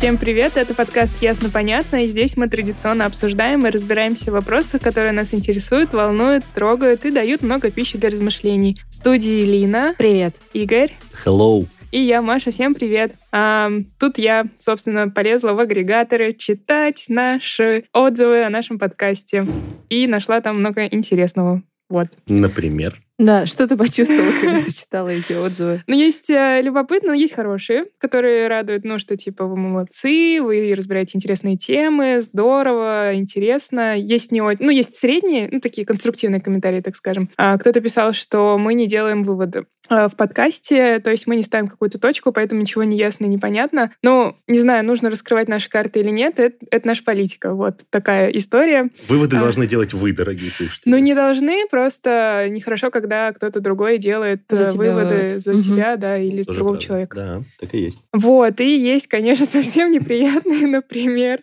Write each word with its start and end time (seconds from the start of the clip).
Всем 0.00 0.16
привет, 0.16 0.56
это 0.56 0.72
подкаст 0.72 1.20
«Ясно-понятно», 1.20 2.04
и 2.04 2.06
здесь 2.06 2.34
мы 2.38 2.48
традиционно 2.48 3.04
обсуждаем 3.04 3.66
и 3.66 3.70
разбираемся 3.70 4.30
в 4.30 4.32
вопросах, 4.32 4.80
которые 4.80 5.12
нас 5.12 5.34
интересуют, 5.34 5.92
волнуют, 5.92 6.42
трогают 6.54 7.04
и 7.04 7.10
дают 7.10 7.42
много 7.42 7.70
пищи 7.70 7.98
для 7.98 8.08
размышлений. 8.08 8.78
В 8.88 8.94
студии 8.94 9.42
Лина, 9.42 9.94
Привет. 9.98 10.36
Игорь 10.54 10.96
Hello. 11.26 11.66
и 11.92 12.00
я, 12.00 12.22
Маша. 12.22 12.50
Всем 12.50 12.74
привет. 12.74 13.14
А, 13.30 13.70
тут 13.98 14.16
я, 14.16 14.46
собственно, 14.56 15.10
полезла 15.10 15.52
в 15.52 15.60
агрегаторы 15.60 16.32
читать 16.32 17.04
наши 17.10 17.84
отзывы 17.92 18.44
о 18.44 18.48
нашем 18.48 18.78
подкасте 18.78 19.46
и 19.90 20.06
нашла 20.06 20.40
там 20.40 20.60
много 20.60 20.86
интересного. 20.86 21.62
Вот. 21.90 22.08
Например. 22.26 22.98
Да, 23.20 23.44
что 23.44 23.68
ты 23.68 23.76
почувствовала, 23.76 24.32
когда 24.40 24.60
ты 24.60 24.72
читала 24.72 25.08
эти 25.10 25.34
отзывы? 25.34 25.82
Ну, 25.86 25.94
есть 25.94 26.30
э, 26.30 26.62
любопытные, 26.62 27.10
но 27.10 27.14
есть 27.14 27.34
хорошие, 27.34 27.84
которые 27.98 28.48
радуют, 28.48 28.84
ну, 28.84 28.98
что, 28.98 29.14
типа, 29.14 29.44
вы 29.44 29.56
молодцы, 29.58 30.40
вы 30.40 30.72
разбираете 30.74 31.18
интересные 31.18 31.58
темы, 31.58 32.22
здорово, 32.22 33.14
интересно. 33.14 33.94
Есть 33.98 34.32
не 34.32 34.40
очень... 34.40 34.64
Ну, 34.64 34.70
есть 34.70 34.94
средние, 34.94 35.50
ну, 35.52 35.60
такие 35.60 35.86
конструктивные 35.86 36.40
комментарии, 36.40 36.80
так 36.80 36.96
скажем. 36.96 37.28
А 37.36 37.58
кто-то 37.58 37.82
писал, 37.82 38.14
что 38.14 38.56
мы 38.56 38.72
не 38.72 38.86
делаем 38.86 39.22
выводы 39.22 39.66
а, 39.90 40.08
в 40.08 40.14
подкасте, 40.14 41.00
то 41.00 41.10
есть 41.10 41.26
мы 41.26 41.34
не 41.34 41.42
ставим 41.42 41.68
какую-то 41.68 41.98
точку, 41.98 42.30
поэтому 42.32 42.60
ничего 42.60 42.84
не 42.84 42.96
ясно 42.96 43.24
и 43.24 43.28
непонятно. 43.28 43.90
Ну, 44.02 44.36
не 44.46 44.60
знаю, 44.60 44.84
нужно 44.84 45.10
раскрывать 45.10 45.48
наши 45.48 45.68
карты 45.68 45.98
или 45.98 46.10
нет, 46.10 46.38
это, 46.38 46.64
это 46.70 46.86
наша 46.86 47.02
политика. 47.02 47.54
Вот 47.54 47.80
такая 47.90 48.30
история. 48.30 48.88
Выводы 49.08 49.36
А. 49.36 49.40
должны 49.40 49.66
делать 49.66 49.92
вы, 49.92 50.12
дорогие 50.12 50.50
слушатели. 50.50 50.90
Ну, 50.90 50.98
не 50.98 51.14
должны, 51.14 51.66
просто 51.68 52.46
нехорошо, 52.48 52.90
когда 52.90 53.09
кто-то 53.34 53.60
другой 53.60 53.98
делает 53.98 54.42
За 54.48 54.62
э, 54.64 54.72
выводы 54.72 55.14
вывод. 55.14 55.40
за 55.42 55.52
Мгм. 55.52 55.62
тебя, 55.62 55.96
да, 55.96 56.16
или 56.16 56.42
Тоже 56.42 56.58
другого 56.58 56.74
правда. 56.74 56.86
человека. 56.86 57.16
Да, 57.16 57.42
так 57.58 57.74
и 57.74 57.78
есть. 57.78 57.98
Вот, 58.12 58.60
и 58.60 58.76
есть, 58.78 59.06
конечно, 59.08 59.46
совсем 59.46 59.90
неприятные, 59.90 60.66
например. 60.66 61.40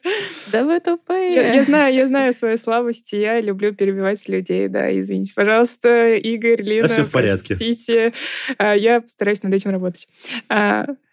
Да 0.51 0.63
вы 0.63 0.73
Я, 0.73 0.79
тупые. 0.79 1.35
я 1.55 1.63
знаю, 1.63 1.93
я 1.93 2.07
знаю 2.07 2.33
свои 2.33 2.55
слабости, 2.57 3.15
я 3.15 3.39
люблю 3.41 3.73
перебивать 3.73 4.27
людей, 4.29 4.67
да, 4.67 4.97
извините, 4.99 5.33
пожалуйста, 5.35 6.15
Игорь, 6.15 6.61
Лина, 6.61 6.87
всё 6.87 7.03
в 7.03 7.11
порядке. 7.11 7.55
простите, 7.55 8.13
А, 8.57 8.75
я 8.75 9.01
постараюсь 9.01 9.43
над 9.43 9.53
этим 9.53 9.71
работать. 9.71 10.07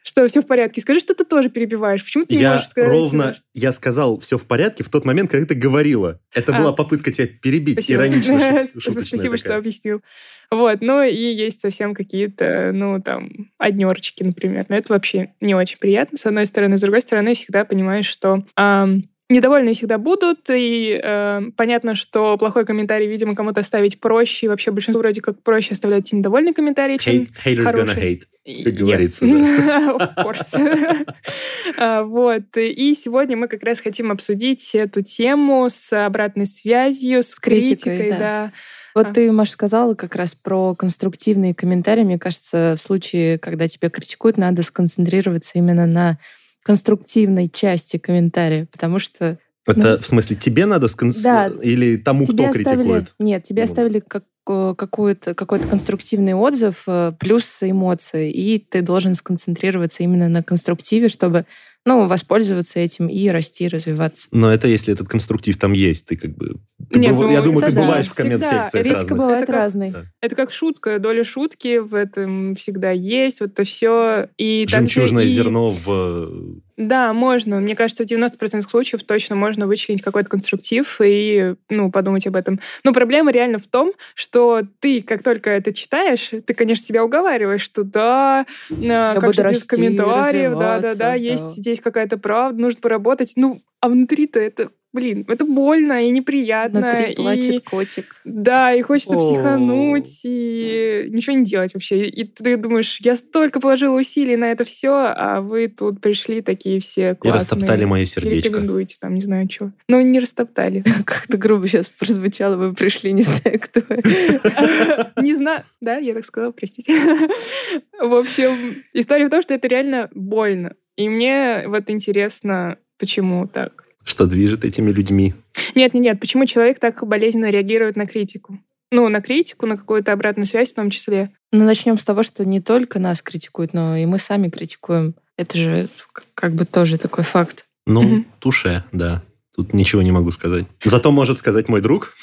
Что, 0.07 0.27
все 0.29 0.43
в 0.43 0.47
порядке? 0.47 0.83
Скажи, 0.83 1.01
что 1.01 1.15
ты 1.15 1.25
тоже 1.25 1.49
перебиваешь. 1.49 2.05
Почему 2.05 2.27
ты 2.27 2.35
не 2.35 2.43
Я 2.43 2.53
можешь 2.53 2.69
сказать? 2.69 2.91
ровно, 2.91 3.35
что- 3.35 3.43
я 3.55 3.73
сказал 3.73 4.21
все 4.21 4.37
в 4.37 4.45
порядке 4.45 4.85
в 4.85 4.91
тот 4.91 5.07
момент, 5.07 5.31
когда 5.31 5.47
ты 5.47 5.55
говорила. 5.55 6.21
Это 6.31 6.55
А. 6.55 6.59
была 6.61 6.73
попытка 6.73 7.11
тебя 7.11 7.27
перебить, 7.27 7.77
Спасибо. 7.79 8.03
иронично, 8.03 8.67
Спасибо, 8.81 9.37
что 9.39 9.45
такая. 9.45 9.59
объяснил. 9.59 10.03
Вот, 10.51 10.83
ну 10.83 11.03
и 11.03 11.15
есть 11.15 11.63
совсем 11.63 11.95
какие-то, 11.95 12.71
ну, 12.75 13.01
там, 13.01 13.51
однерочки, 13.57 14.23
например. 14.23 14.67
Но 14.69 14.77
это 14.77 14.93
вообще 14.93 15.33
не 15.41 15.55
очень 15.55 15.79
приятно, 15.79 16.19
с 16.19 16.27
одной 16.27 16.45
стороны. 16.45 16.77
С 16.77 16.83
другой 16.83 17.01
стороны, 17.01 17.33
всегда 17.33 17.65
понимаешь, 17.65 18.07
что 18.07 18.45
ам, 18.57 19.05
недовольные 19.31 19.75
всегда 19.75 19.99
будут, 19.99 20.51
и 20.51 21.01
э, 21.03 21.41
понятно, 21.57 21.95
что 21.95 22.37
плохой 22.37 22.65
комментарий, 22.65 23.07
видимо, 23.09 23.35
кому-то 23.35 23.61
оставить 23.61 24.01
проще, 24.01 24.47
и 24.47 24.49
вообще 24.49 24.71
большинству 24.71 25.01
вроде 25.01 25.21
как 25.23 25.43
проще 25.43 25.73
оставлять 25.73 26.13
недовольный 26.13 26.53
комментарий, 26.53 26.99
чем 26.99 27.29
Hate- 27.45 27.57
хороший. 27.63 28.03
hate. 28.15 28.23
Yes. 28.47 28.65
как 28.65 28.75
говорится, 28.75 29.27
да. 29.27 29.97
Of 29.99 30.25
course. 30.25 31.07
А, 31.79 32.03
Вот. 32.03 32.43
И 32.57 32.95
сегодня 32.95 33.37
мы 33.39 33.49
как 33.49 33.63
раз 33.63 33.81
хотим 33.81 34.11
обсудить 34.13 34.75
эту 34.75 35.01
тему 35.03 35.67
с 35.71 35.91
обратной 35.93 36.45
связью, 36.45 37.23
с 37.23 37.35
критикой, 37.37 37.97
критикой, 37.97 38.11
да. 38.11 38.19
да. 38.19 38.53
Вот 38.95 39.07
А. 39.07 39.13
ты, 39.15 39.33
Маша, 39.33 39.53
сказала 39.53 39.95
как 39.95 40.15
раз 40.15 40.35
про 40.35 40.75
конструктивные 40.75 41.55
комментарии. 41.55 42.05
Мне 42.05 42.19
кажется, 42.19 42.75
в 42.77 42.83
случае, 42.83 43.39
когда 43.39 43.67
тебя 43.67 43.89
критикуют, 43.89 44.37
надо 44.37 44.63
сконцентрироваться 44.63 45.53
именно 45.59 45.87
на 45.87 46.19
конструктивной 46.65 47.49
части 47.49 47.99
комментария, 47.99 48.67
потому 48.73 48.99
что 48.99 49.39
Это 49.67 50.01
в 50.01 50.07
смысле 50.07 50.35
тебе 50.37 50.67
надо 50.67 50.89
скон- 50.89 51.13
Да. 51.23 51.51
или 51.63 51.97
тому, 51.97 52.25
кто 52.25 52.33
оставили... 52.47 52.65
критикует? 52.65 53.15
Нет, 53.21 53.45
тебе 53.45 53.63
Ну. 53.63 53.65
оставили 53.71 54.01
как 54.01 54.25
э, 54.51 54.75
какой-то 54.77 55.35
какой-то 55.35 55.69
конструктивный 55.69 56.35
отзыв 56.35 56.83
э, 56.87 57.13
плюс 57.19 57.63
эмоции, 57.63 58.31
и 58.31 58.59
ты 58.59 58.83
должен 58.83 59.15
сконцентрироваться 59.15 60.03
именно 60.03 60.29
на 60.29 60.43
конструктиве, 60.43 61.09
чтобы 61.09 61.47
ну, 61.87 62.07
воспользоваться 62.09 62.79
этим 62.81 63.09
и 63.09 63.29
расти, 63.29 63.69
развиваться. 63.69 64.29
Но 64.33 64.51
это 64.53 64.69
если 64.69 64.93
этот 64.95 65.09
конструктив 65.09 65.57
там 65.59 65.73
есть, 65.73 66.07
ты 66.07 66.17
как 66.17 66.35
бы... 66.35 66.57
ты 66.91 66.99
Нет, 66.99 67.13
быв- 67.13 67.27
ну, 67.27 67.31
я 67.33 67.43
думаю, 67.43 67.59
это 67.59 67.67
ты 67.69 67.73
да, 67.75 67.83
бываешь 67.83 68.07
в 68.07 68.15
коммент-секциях 68.15 68.71
Критика 68.73 68.93
разных. 68.95 69.19
бывает 69.19 69.43
Это 69.43 69.47
как- 69.53 69.55
разной. 69.61 69.91
Да. 69.91 70.05
Это 70.23 70.37
как 70.37 70.51
шутка, 70.51 70.99
доля 70.99 71.25
шутки 71.25 71.79
в 71.79 71.95
этом 71.95 72.55
всегда 72.55 72.91
есть, 72.91 73.41
вот 73.41 73.51
это 73.53 73.65
все. 73.65 74.29
И 74.39 74.65
Жемчужное 74.69 75.25
и- 75.25 75.29
зерно 75.29 75.71
в... 75.71 76.63
Да, 76.77 77.13
можно. 77.13 77.61
Мне 77.61 77.77
кажется, 77.77 78.05
в 78.05 78.07
90% 78.07 78.63
случаев 78.63 79.05
точно 79.05 79.37
можно 79.37 79.67
вычленить 79.67 80.03
какой-то 80.03 80.29
конструктив 80.29 81.01
и 81.03 81.55
ну, 81.71 81.91
подумать 81.91 82.27
об 82.27 82.35
этом. 82.35 82.59
Но 82.83 82.93
проблема 82.93 83.31
реально 83.31 83.59
в 83.59 83.67
том, 83.67 83.93
что 84.15 84.63
ты, 84.81 85.01
как 85.01 85.23
только 85.23 85.51
это 85.51 85.73
читаешь, 85.73 86.31
ты, 86.45 86.55
конечно, 86.55 86.85
себя 86.85 87.05
уговариваешь, 87.05 87.63
что 87.63 87.85
да, 87.85 88.47
а, 88.71 89.15
как 89.15 89.23
буду 89.23 89.35
же 89.35 89.43
без 89.43 89.51
расти, 89.51 89.69
комментариев, 89.69 90.59
да-да-да, 90.59 91.15
есть 91.15 91.45
да. 91.45 91.49
здесь 91.49 91.81
какая-то 91.81 92.19
правда, 92.19 92.61
нужно 92.61 92.81
поработать. 92.81 93.35
Ну, 93.37 93.59
а 93.81 93.89
внутри-то 93.89 94.41
это, 94.41 94.71
блин, 94.95 95.27
это 95.29 95.45
больно 95.45 96.07
и 96.07 96.11
неприятно. 96.11 96.81
Внутри 96.81 97.13
и- 97.13 97.17
плачет 97.17 97.65
котик. 97.69 98.21
Да, 98.25 98.73
и 98.73 98.81
хочется 98.81 99.17
О. 99.17 99.21
психануть, 99.21 100.23
и 100.25 101.07
ничего 101.11 101.37
не 101.37 101.45
делать 101.45 101.75
вообще. 101.75 102.07
И 102.07 102.25
ты 102.25 102.57
думаешь, 102.57 102.99
я 103.03 103.17
столько 103.17 103.61
положила 103.61 103.99
усилий 103.99 104.37
на 104.37 104.51
это 104.51 104.65
все, 104.65 105.13
а 105.15 105.41
вы 105.43 105.69
тут 105.69 106.01
пришли 106.01 106.41
такие 106.41 106.81
все 106.81 107.11
И 107.11 107.15
классные. 107.15 107.41
растоптали 107.41 107.85
мое 107.85 108.03
И 108.03 108.07
сердечко. 108.07 108.49
рекомендуете, 108.49 108.97
там, 109.01 109.15
не 109.15 109.21
знаю, 109.21 109.49
что. 109.51 109.73
Но 109.89 110.01
не 110.01 110.19
растоптали. 110.21 110.83
Как-то 111.05 111.37
грубо 111.37 111.67
сейчас 111.69 111.89
прозвучало, 111.89 112.57
вы 112.57 112.73
пришли, 112.73 113.13
не 113.13 113.23
знаю, 113.23 113.61
кто. 113.61 113.81
Не 115.21 115.35
знаю. 115.35 115.65
Да, 115.81 115.97
я 115.97 116.15
так 116.15 116.25
сказала, 116.25 116.53
простите. 116.53 116.93
В 118.01 118.15
общем, 118.15 118.83
история 118.93 119.27
в 119.27 119.31
том, 119.31 119.43
что 119.43 119.55
это 119.55 119.69
реально 119.69 120.09
больно. 120.15 120.75
И 120.97 121.09
мне 121.09 121.65
вот 121.67 121.91
интересно, 121.91 122.79
почему 122.99 123.47
так. 123.49 123.84
Что 124.05 124.27
движет 124.27 124.65
этими 124.65 124.91
людьми? 124.91 125.35
Нет, 125.75 125.95
нет, 125.95 126.03
нет, 126.03 126.21
почему 126.21 126.47
человек 126.47 126.79
так 126.79 127.07
болезненно 127.07 127.51
реагирует 127.51 127.97
на 127.97 128.07
критику? 128.07 128.59
Ну, 128.93 129.09
на 129.09 129.21
критику, 129.21 129.67
на 129.67 129.77
какую-то 129.77 130.13
обратную 130.13 130.47
связь 130.47 130.73
в 130.73 130.77
том 130.77 130.91
числе. 130.91 131.31
Ну, 131.53 131.65
начнем 131.65 131.99
с 131.99 132.05
того, 132.05 132.23
что 132.23 132.45
не 132.45 132.61
только 132.61 132.99
нас 132.99 133.23
критикуют, 133.23 133.73
но 133.73 133.97
и 133.97 134.07
мы 134.07 134.19
сами 134.19 134.49
критикуем. 134.51 135.15
Это 135.37 135.57
же 135.59 135.89
как 136.35 136.55
бы 136.55 136.65
тоже 136.65 136.99
такой 136.99 137.25
факт. 137.25 137.67
Ну, 137.87 138.03
Мгм. 138.03 138.27
туше, 138.39 138.85
да. 138.93 139.23
Тут 139.57 139.73
ничего 139.75 140.03
не 140.03 140.13
могу 140.13 140.31
сказать. 140.31 140.67
Зато 140.85 141.11
может 141.11 141.39
сказать 141.39 141.69
мой 141.69 141.81
друг. 141.81 142.15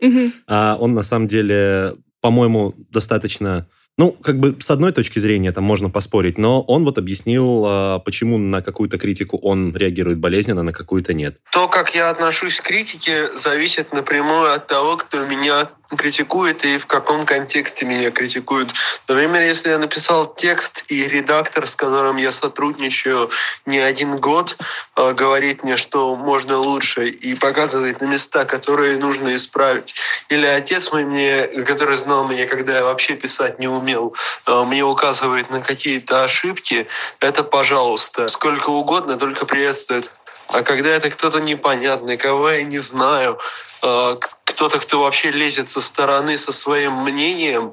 Мгм. 0.00 0.32
А 0.46 0.76
он 0.78 0.94
на 0.94 1.02
самом 1.02 1.26
деле, 1.26 1.94
по-моему, 2.20 2.74
достаточно... 2.90 3.66
Ну, 4.00 4.12
как 4.12 4.38
бы 4.38 4.56
с 4.58 4.70
одной 4.70 4.92
точки 4.92 5.18
зрения 5.18 5.52
там 5.52 5.64
можно 5.64 5.90
поспорить, 5.90 6.38
но 6.38 6.62
он 6.62 6.86
вот 6.86 6.96
объяснил, 6.96 7.64
а, 7.66 7.98
почему 7.98 8.38
на 8.38 8.62
какую-то 8.62 8.96
критику 8.96 9.36
он 9.36 9.76
реагирует 9.76 10.18
болезненно, 10.18 10.62
на 10.62 10.72
какую-то 10.72 11.12
нет. 11.12 11.36
То, 11.52 11.68
как 11.68 11.94
я 11.94 12.08
отношусь 12.08 12.62
к 12.62 12.64
критике, 12.64 13.28
зависит 13.36 13.92
напрямую 13.92 14.54
от 14.54 14.66
того, 14.66 14.96
кто 14.96 15.26
меня 15.26 15.68
критикует 15.96 16.64
и 16.64 16.78
в 16.78 16.86
каком 16.86 17.26
контексте 17.26 17.84
меня 17.84 18.10
критикуют. 18.10 18.72
Например, 19.08 19.42
если 19.42 19.70
я 19.70 19.78
написал 19.78 20.32
текст, 20.34 20.84
и 20.88 21.06
редактор, 21.08 21.66
с 21.66 21.74
которым 21.74 22.16
я 22.16 22.30
сотрудничаю 22.30 23.30
не 23.66 23.78
один 23.78 24.18
год, 24.18 24.56
э, 24.96 25.12
говорит 25.12 25.64
мне, 25.64 25.76
что 25.76 26.14
можно 26.16 26.58
лучше, 26.58 27.08
и 27.08 27.34
показывает 27.34 28.00
на 28.00 28.06
места, 28.06 28.44
которые 28.44 28.98
нужно 28.98 29.34
исправить. 29.34 29.94
Или 30.28 30.46
отец 30.46 30.92
мой 30.92 31.04
мне, 31.04 31.46
который 31.66 31.96
знал 31.96 32.26
меня, 32.26 32.46
когда 32.46 32.78
я 32.78 32.84
вообще 32.84 33.14
писать 33.14 33.58
не 33.58 33.68
умел, 33.68 34.14
э, 34.46 34.64
мне 34.64 34.84
указывает 34.84 35.50
на 35.50 35.60
какие-то 35.60 36.24
ошибки, 36.24 36.86
это 37.20 37.42
пожалуйста. 37.42 38.28
Сколько 38.28 38.70
угодно, 38.70 39.16
только 39.16 39.46
приветствует. 39.46 40.10
А 40.52 40.62
когда 40.62 40.90
это 40.90 41.10
кто-то 41.10 41.40
непонятный, 41.40 42.16
кого 42.16 42.50
я 42.50 42.62
не 42.64 42.80
знаю, 42.80 43.38
э, 43.82 44.16
кто-то, 44.50 44.78
кто 44.78 45.00
вообще 45.00 45.30
лезет 45.30 45.68
со 45.68 45.80
стороны 45.80 46.36
со 46.36 46.52
своим 46.52 47.02
мнением, 47.02 47.72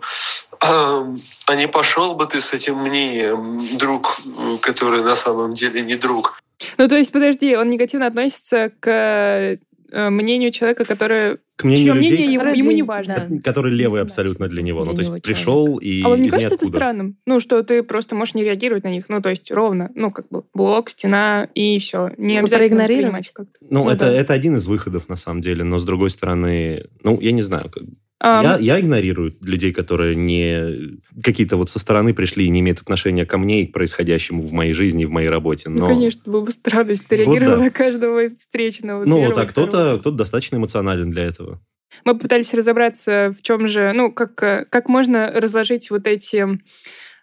эм, 0.61 1.21
а 1.45 1.55
не 1.55 1.67
пошел 1.67 2.13
бы 2.15 2.25
ты 2.25 2.39
с 2.39 2.53
этим 2.53 2.77
мнением, 2.77 3.77
друг, 3.77 4.17
который 4.61 5.01
на 5.01 5.15
самом 5.15 5.53
деле 5.53 5.81
не 5.81 5.95
друг. 5.95 6.39
Ну, 6.77 6.87
то 6.87 6.95
есть, 6.95 7.11
подожди, 7.11 7.55
он 7.55 7.69
негативно 7.69 8.07
относится 8.07 8.71
к 8.79 8.87
э, 8.89 9.57
мнению 9.91 10.51
человека, 10.51 10.85
который... 10.85 11.37
К 11.55 11.63
мнению 11.63 11.85
чье 11.85 11.93
людей, 11.95 12.17
мнение 12.27 12.33
ему, 12.33 12.53
ему 12.53 12.71
не 12.71 12.83
важно. 12.83 13.25
да. 13.29 13.41
который 13.41 13.71
левый 13.71 14.01
абсолютно 14.01 14.47
для 14.47 14.61
него. 14.61 14.83
для 14.83 14.91
ну, 14.91 14.95
то 14.95 15.01
есть 15.01 15.09
него 15.09 15.19
пришел 15.21 15.77
и 15.79 16.03
А 16.03 16.09
вам 16.09 16.21
не 16.21 16.29
кажется 16.29 16.53
это 16.55 16.65
ниоткуда. 16.65 16.79
странным? 16.79 17.17
Ну, 17.25 17.39
что 17.39 17.63
ты 17.63 17.81
просто 17.81 18.15
можешь 18.15 18.35
не 18.35 18.43
реагировать 18.43 18.83
на 18.83 18.89
них. 18.89 19.05
Ну, 19.09 19.21
то 19.21 19.29
есть 19.29 19.49
ровно. 19.51 19.89
Ну, 19.95 20.11
как 20.11 20.27
бы 20.29 20.43
блок, 20.53 20.89
стена 20.91 21.47
и 21.55 21.79
все. 21.79 22.11
Не 22.17 22.29
Типа 22.29 22.39
обязательно 22.41 22.85
проигнорировать? 22.85 23.31
как-то. 23.33 23.57
Ну, 23.61 23.85
Ну 23.85 23.89
это, 23.89 24.05
да. 24.05 24.11
это 24.11 24.33
один 24.33 24.55
из 24.57 24.67
выходов, 24.67 25.09
на 25.09 25.15
самом 25.15 25.41
деле. 25.41 25.63
Но, 25.63 25.79
с 25.79 25.83
другой 25.83 26.11
стороны, 26.11 26.85
ну, 27.03 27.19
я 27.19 27.31
не 27.31 27.41
знаю. 27.41 27.71
Ам, 28.19 28.43
Я, 28.43 28.57
я 28.57 28.79
игнорирую 28.79 29.37
людей, 29.41 29.71
которые 29.71 30.15
не 30.15 30.99
какие-то 31.23 31.55
вот 31.57 31.69
со 31.69 31.77
стороны 31.77 32.13
пришли 32.15 32.45
и 32.45 32.49
не 32.49 32.61
имеют 32.61 32.79
отношения 32.79 33.25
ко 33.25 33.37
мне 33.37 33.63
и 33.63 33.67
к 33.67 33.73
происходящему 33.73 34.41
в 34.41 34.53
моей 34.53 34.73
жизни 34.73 35.03
и 35.03 35.05
в 35.05 35.11
моей 35.11 35.29
работе. 35.29 35.69
Ну, 35.69 35.81
Но, 35.81 35.87
конечно, 35.87 36.21
было 36.25 36.41
бы 36.43 36.51
странно, 36.51 36.89
если 36.89 37.03
бы 37.03 37.09
ты 37.09 37.15
Вот 37.17 37.33
реагировал 37.33 37.57
да. 37.59 37.63
на 37.65 37.69
каждого 37.69 38.29
встречного. 38.37 39.05
ну, 39.05 39.17
первого, 39.17 39.35
вот, 39.35 39.37
а 39.37 39.45
кто-то 39.45 39.69
второго. 39.77 39.97
кто 39.99 40.11
достаточно 40.11 40.55
эмоционален 40.55 41.11
для 41.11 41.23
этого. 41.25 41.61
Мы 42.05 42.17
пытались 42.17 42.53
разобраться, 42.53 43.33
в 43.37 43.41
чем 43.43 43.67
же, 43.67 43.91
ну, 43.93 44.11
как, 44.11 44.41
э, 44.43 44.65
как 44.69 44.89
можно 44.89 45.31
разложить 45.33 45.89
вот 45.89 46.05
эти 46.07 46.45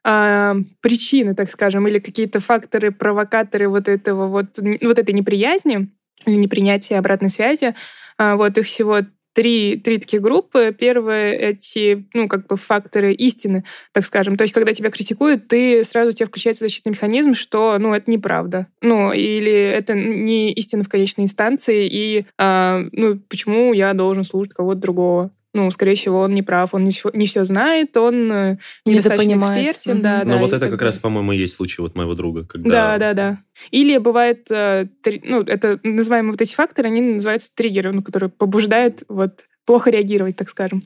а, 0.07 0.57
причины, 0.81 1.35
так 1.35 1.51
скажем, 1.51 1.89
или 1.89 1.99
какие-то 1.99 2.39
факторы, 2.39 2.93
провокаторы 2.93 3.69
вот 3.69 3.89
этого 3.89 4.27
вот, 4.27 4.59
вот 4.59 4.99
этой 4.99 5.15
неприязни 5.15 5.91
или 6.27 6.37
непринятия 6.37 6.99
обратной 6.99 7.31
связи. 7.31 7.75
А, 8.19 8.37
Вот 8.37 8.57
их 8.59 8.67
всего 8.67 8.99
три, 9.35 9.77
три 9.77 9.99
такие 9.99 10.23
группы. 10.23 10.75
Первые 10.79 11.37
эти, 11.37 12.07
ну, 12.15 12.29
как 12.29 12.47
бы 12.47 12.57
факторы 12.57 13.13
истины, 13.13 13.65
так 13.93 14.07
скажем. 14.07 14.37
То 14.37 14.43
есть, 14.43 14.55
когда 14.55 14.73
тебя 14.73 14.91
критикуют, 14.91 15.49
ты 15.49 15.85
сразу 15.85 16.11
у 16.11 16.13
тебя 16.13 16.27
включается 16.27 16.65
защитный 16.65 16.93
механизм, 16.93 17.35
что, 17.35 17.77
ну, 17.79 17.93
это 17.93 18.11
неправда. 18.11 18.69
Ну, 18.81 19.13
или 19.13 19.53
это 19.53 19.95
не 19.95 20.53
истина 20.53 20.85
в 20.85 20.89
конечной 20.89 21.25
инстанции, 21.25 21.89
и, 21.91 22.27
а, 22.39 22.83
ну, 22.93 23.19
почему 23.29 23.73
я 23.73 23.93
должен 23.93 24.25
слушать 24.25 24.55
кого-то 24.55 24.81
другого? 24.81 25.31
Ну, 25.55 25.71
скорее 25.71 25.95
всего, 25.95 26.21
он 26.21 26.35
не 26.35 26.43
прав, 26.43 26.75
он 26.75 26.83
не 26.83 26.91
все, 26.91 27.11
не 27.13 27.27
все 27.27 27.45
знает, 27.45 27.97
он 27.97 28.31
э, 28.31 28.59
недостаточно 28.85 29.35
экспертен. 29.35 30.03
Да, 30.03 30.23
Но 30.25 30.35
да, 30.35 30.39
вот 30.39 30.53
это 30.53 30.69
как 30.69 30.83
раз, 30.83 30.99
по-моему, 30.99 31.31
и 31.33 31.39
есть 31.39 31.55
случай 31.55 31.81
вот 31.81 31.95
моего 31.95 32.15
друга. 32.15 32.45
Когда... 32.45 32.71
Да, 32.71 32.99
да, 32.99 33.15
да. 33.15 33.39
Или 33.71 33.99
бывает, 33.99 34.51
э, 34.51 34.89
ну, 35.23 35.43
это 35.43 35.79
называемые 35.85 36.33
вот 36.33 36.43
эти 36.43 36.55
факторы, 36.55 36.89
они 36.89 37.01
называются 37.01 37.55
триггеры, 37.55 37.93
ну, 37.93 38.03
которые 38.03 38.31
побуждают 38.31 39.05
вот 39.09 39.45
плохо 39.65 39.91
реагировать, 39.91 40.37
так 40.37 40.51
скажем. 40.51 40.83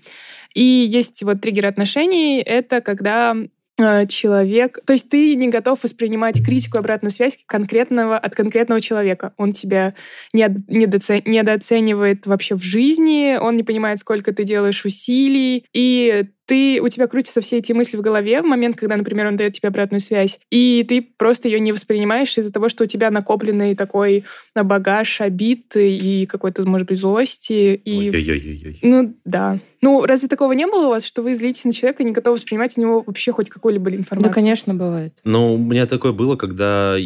И 0.55 0.63
есть 0.63 1.23
вот 1.23 1.41
триггер 1.41 1.67
отношений, 1.67 2.41
это 2.41 2.81
когда 2.83 3.35
человек... 4.09 4.79
То 4.85 4.93
есть 4.93 5.09
ты 5.09 5.35
не 5.35 5.49
готов 5.49 5.83
воспринимать 5.83 6.45
критику, 6.45 6.79
обратную 6.79 7.13
связь 7.13 7.39
конкретного, 7.47 8.19
от 8.19 8.35
конкретного 8.35 8.81
человека. 8.81 9.33
Он 9.37 9.53
тебя 9.53 9.95
недоце- 10.35 11.23
недооценивает 11.25 12.27
вообще 12.27 12.57
в 12.57 12.63
жизни, 12.63 13.37
он 13.41 13.57
не 13.57 13.63
понимает, 13.63 14.01
сколько 14.01 14.33
ты 14.35 14.45
делаешь 14.45 14.85
усилий, 14.85 15.65
и 15.73 16.29
ты, 16.49 16.81
у 16.81 16.89
тебя 16.89 17.07
крутятся 17.07 17.43
все 17.43 17.59
эти 17.59 17.73
мысли 17.75 17.99
в 17.99 18.01
голове 18.01 18.41
в 18.41 18.47
момент, 18.47 18.75
когда, 18.77 18.97
например, 18.97 19.27
он 19.27 19.37
дает 19.37 19.53
тебе 19.53 19.69
обратную 19.69 20.01
связь, 20.01 20.41
и 20.51 20.83
ты 20.89 21.03
просто 21.03 21.47
ее 21.47 21.61
не 21.61 21.73
воспринимаешь 21.73 22.37
из-за 22.39 22.51
того, 22.51 22.71
что 22.71 22.85
у 22.85 22.87
тебя 22.87 23.11
накопленный 23.11 23.75
такой 23.75 24.25
э, 24.55 24.63
багаж 24.63 25.21
обид 25.21 25.77
и 25.77 26.25
какой-то, 26.25 26.67
может 26.67 26.89
быть, 26.89 26.99
злости. 26.99 27.75
И... 27.85 28.11
Ой-ой-ой-ой. 28.11 28.79
Ну, 28.83 29.15
да. 29.27 29.59
Ну, 29.83 30.07
разве 30.07 30.27
такого 30.27 30.53
не 30.53 30.67
было 30.67 30.87
у 30.87 30.89
вас, 30.89 31.05
что 31.05 31.21
вы 31.21 31.35
злитесь 31.35 31.67
на 31.67 31.73
человека 31.73 32.03
и 32.03 32.07
не 32.07 32.13
готовы 32.13 32.37
воспринимать 32.37 32.73
от 32.73 32.79
него 32.79 33.05
вообще 33.07 33.31
хоть 33.31 33.51
какую-либо 33.51 33.91
информацию? 33.91 34.33
Да, 34.33 34.35
конечно, 34.35 34.75
бывает. 34.75 35.19
Но 35.25 35.55
у 35.55 35.59
меня 35.59 35.87
такое 35.87 36.13
было, 36.13 36.37
когда 36.37 36.97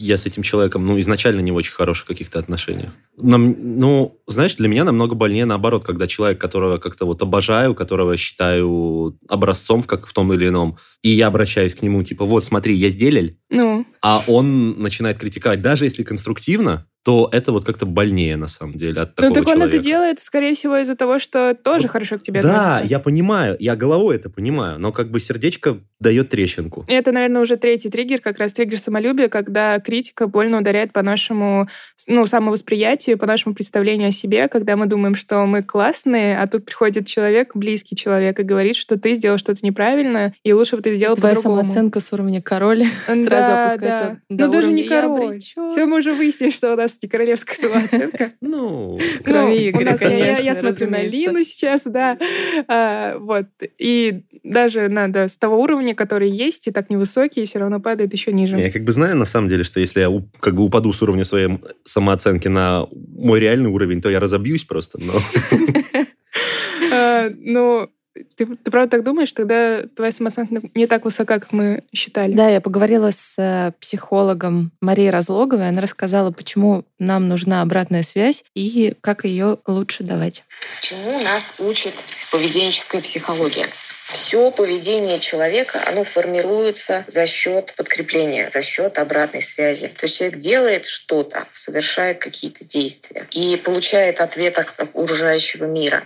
я 0.00 0.16
с 0.16 0.26
этим 0.26 0.42
человеком, 0.42 0.86
ну, 0.86 0.98
изначально 0.98 1.40
не 1.40 1.52
в 1.52 1.56
очень 1.56 1.72
хороших 1.72 2.06
каких-то 2.06 2.38
отношениях. 2.38 2.92
Нам, 3.18 3.54
ну, 3.78 4.18
знаешь, 4.26 4.54
для 4.54 4.68
меня 4.68 4.84
намного 4.84 5.14
больнее 5.14 5.44
наоборот, 5.44 5.84
когда 5.84 6.06
человек, 6.06 6.40
которого 6.40 6.78
как-то 6.78 7.04
вот 7.04 7.20
обожаю, 7.22 7.74
которого 7.74 8.16
считаю 8.16 9.18
образцом 9.28 9.82
как 9.82 10.06
в 10.06 10.12
том 10.12 10.32
или 10.32 10.48
ином, 10.48 10.78
и 11.02 11.10
я 11.10 11.26
обращаюсь 11.26 11.74
к 11.74 11.82
нему, 11.82 12.02
типа, 12.02 12.24
вот, 12.24 12.44
смотри, 12.44 12.74
я 12.74 12.88
сделал, 12.88 13.30
Ну, 13.50 13.86
а 14.02 14.22
он 14.26 14.80
начинает 14.80 15.18
критиковать, 15.18 15.62
даже 15.62 15.84
если 15.84 16.04
конструктивно, 16.04 16.86
то 17.02 17.28
это 17.32 17.52
вот 17.52 17.64
как-то 17.64 17.86
больнее, 17.86 18.36
на 18.36 18.46
самом 18.46 18.74
деле, 18.76 19.00
от 19.02 19.14
такого 19.14 19.28
ну 19.28 19.34
так 19.34 19.46
он 19.48 19.54
человека. 19.54 19.76
это 19.76 19.84
делает, 19.84 20.20
скорее 20.20 20.54
всего, 20.54 20.76
из-за 20.78 20.94
того, 20.96 21.18
что 21.18 21.54
тоже 21.54 21.82
Вот 21.84 21.92
хорошо 21.92 22.18
к 22.18 22.22
тебе 22.22 22.42
Да, 22.42 22.58
относится. 22.74 22.92
я 22.94 22.98
понимаю, 23.00 23.56
я 23.58 23.74
головой 23.74 24.16
это 24.16 24.28
понимаю, 24.28 24.78
но 24.78 24.92
как 24.92 25.10
бы 25.10 25.18
сердечко 25.18 25.78
дает 25.98 26.28
трещинку. 26.30 26.84
И 26.88 26.92
Это, 26.92 27.12
наверное, 27.12 27.40
уже 27.42 27.56
третий 27.56 27.88
триггер, 27.90 28.20
как 28.20 28.38
раз 28.38 28.52
триггер 28.52 28.78
самолюбия, 28.78 29.28
когда 29.28 29.78
критика 29.80 30.26
больно 30.26 30.58
ударяет 30.58 30.92
по 30.92 31.02
нашему 31.02 31.68
ну, 32.06 32.26
самовосприятию, 32.26 33.18
по 33.18 33.26
нашему 33.26 33.54
представлению 33.54 34.08
о 34.08 34.12
себе, 34.12 34.48
когда 34.48 34.76
мы 34.76 34.86
думаем, 34.86 35.14
что 35.14 35.44
мы 35.46 35.62
классные, 35.62 36.38
а 36.38 36.46
тут 36.46 36.64
приходит 36.66 37.06
человек, 37.06 37.54
близкий 37.56 37.96
человек, 37.96 38.38
и 38.40 38.42
говорит, 38.42 38.76
что 38.76 38.98
ты 38.98 39.14
сделал 39.14 39.38
что-то 39.38 39.60
неправильно, 39.64 40.34
и 40.42 40.52
лучше 40.52 40.76
бы 40.76 40.82
ты 40.82 40.94
сделал 40.94 41.16
Твоя 41.16 41.34
по-другому. 41.34 41.60
самооценка 41.62 42.00
с 42.00 42.12
уровня 42.12 42.42
король 42.42 42.84
сразу 43.06 43.26
Да, 43.28 43.64
опускается 43.64 44.20
да. 44.28 44.46
Ну, 44.46 44.52
даже 44.52 44.68
не 44.72 44.82
уровня 44.82 44.94
«я 44.96 45.00
король. 45.02 45.26
обречён». 45.28 45.70
Все, 45.70 45.86
мы 45.86 45.98
уже 45.98 46.12
выяснили, 46.12 46.50
что 46.50 46.72
у 46.72 46.76
нас 46.76 46.89
не 47.02 47.08
королевская 47.08 47.56
самооценка. 47.56 48.32
Ну, 48.40 48.98
Кроме 49.24 49.46
Ну, 49.46 49.52
у 49.54 49.68
Игоря, 49.70 49.90
нас- 49.92 50.00
я- 50.02 50.08
конечно, 50.36 50.54
смотрю 50.54 50.90
на. 50.90 51.02
Лину 51.02 51.42
сейчас, 51.42 51.82
да. 51.84 52.18
А, 52.68 53.16
Вот. 53.18 53.46
И 53.78 54.22
даже 54.42 54.88
надо 54.88 55.28
с 55.28 55.36
того 55.36 55.60
уровня, 55.60 55.94
который 55.94 56.30
есть, 56.30 56.68
и 56.68 56.70
так 56.70 56.90
невысокий, 56.90 57.44
все 57.44 57.58
равно 57.58 57.80
падает 57.80 58.12
еще 58.12 58.32
ниже. 58.32 58.58
Я 58.58 58.70
как 58.70 58.84
бы 58.84 58.92
знаю, 58.92 59.16
на 59.16 59.24
самом 59.24 59.48
деле, 59.48 59.64
что 59.64 59.80
если 59.80 60.00
я 60.00 60.08
как 60.40 60.54
бы 60.54 60.62
упаду 60.64 60.92
с 60.92 61.02
уровня 61.02 61.24
своей 61.24 61.58
самооценки 61.84 62.48
на 62.48 62.86
мой 62.92 63.40
реальный 63.40 63.70
уровень, 63.70 64.00
то 64.00 64.10
я 64.10 64.20
разобьюсь 64.20 64.64
просто. 64.64 64.98
Но 65.00 65.12
А, 66.92 67.30
Ну, 67.38 67.88
ты, 68.36 68.46
ты 68.46 68.70
правда 68.70 68.96
так 68.96 69.04
думаешь? 69.04 69.32
Тогда 69.32 69.82
твоя 69.94 70.12
самооценка 70.12 70.60
не 70.74 70.86
так 70.86 71.04
высока, 71.04 71.38
как 71.38 71.52
мы 71.52 71.82
считали. 71.94 72.32
Да, 72.32 72.48
я 72.48 72.60
поговорила 72.60 73.10
с 73.10 73.34
э, 73.38 73.72
психологом 73.80 74.72
Марией 74.80 75.10
Разлоговой. 75.10 75.68
Она 75.68 75.80
рассказала, 75.80 76.30
почему 76.30 76.84
нам 76.98 77.28
нужна 77.28 77.62
обратная 77.62 78.02
связь 78.02 78.44
и 78.54 78.94
как 79.00 79.24
ее 79.24 79.58
лучше 79.66 80.04
давать. 80.04 80.44
Чему 80.80 81.20
нас 81.20 81.56
учит 81.58 81.94
поведенческая 82.30 83.00
психология? 83.00 83.66
Все 84.10 84.50
поведение 84.50 85.20
человека, 85.20 85.80
оно 85.86 86.02
формируется 86.02 87.04
за 87.06 87.26
счет 87.26 87.74
подкрепления, 87.76 88.50
за 88.50 88.60
счет 88.60 88.98
обратной 88.98 89.40
связи. 89.40 89.86
То 89.86 90.06
есть 90.06 90.18
человек 90.18 90.38
делает 90.38 90.86
что-то, 90.86 91.46
совершает 91.52 92.18
какие-то 92.18 92.64
действия 92.64 93.24
и 93.30 93.56
получает 93.56 94.20
ответ 94.20 94.58
от 94.58 94.80
окружающего 94.80 95.66
мира. 95.66 96.02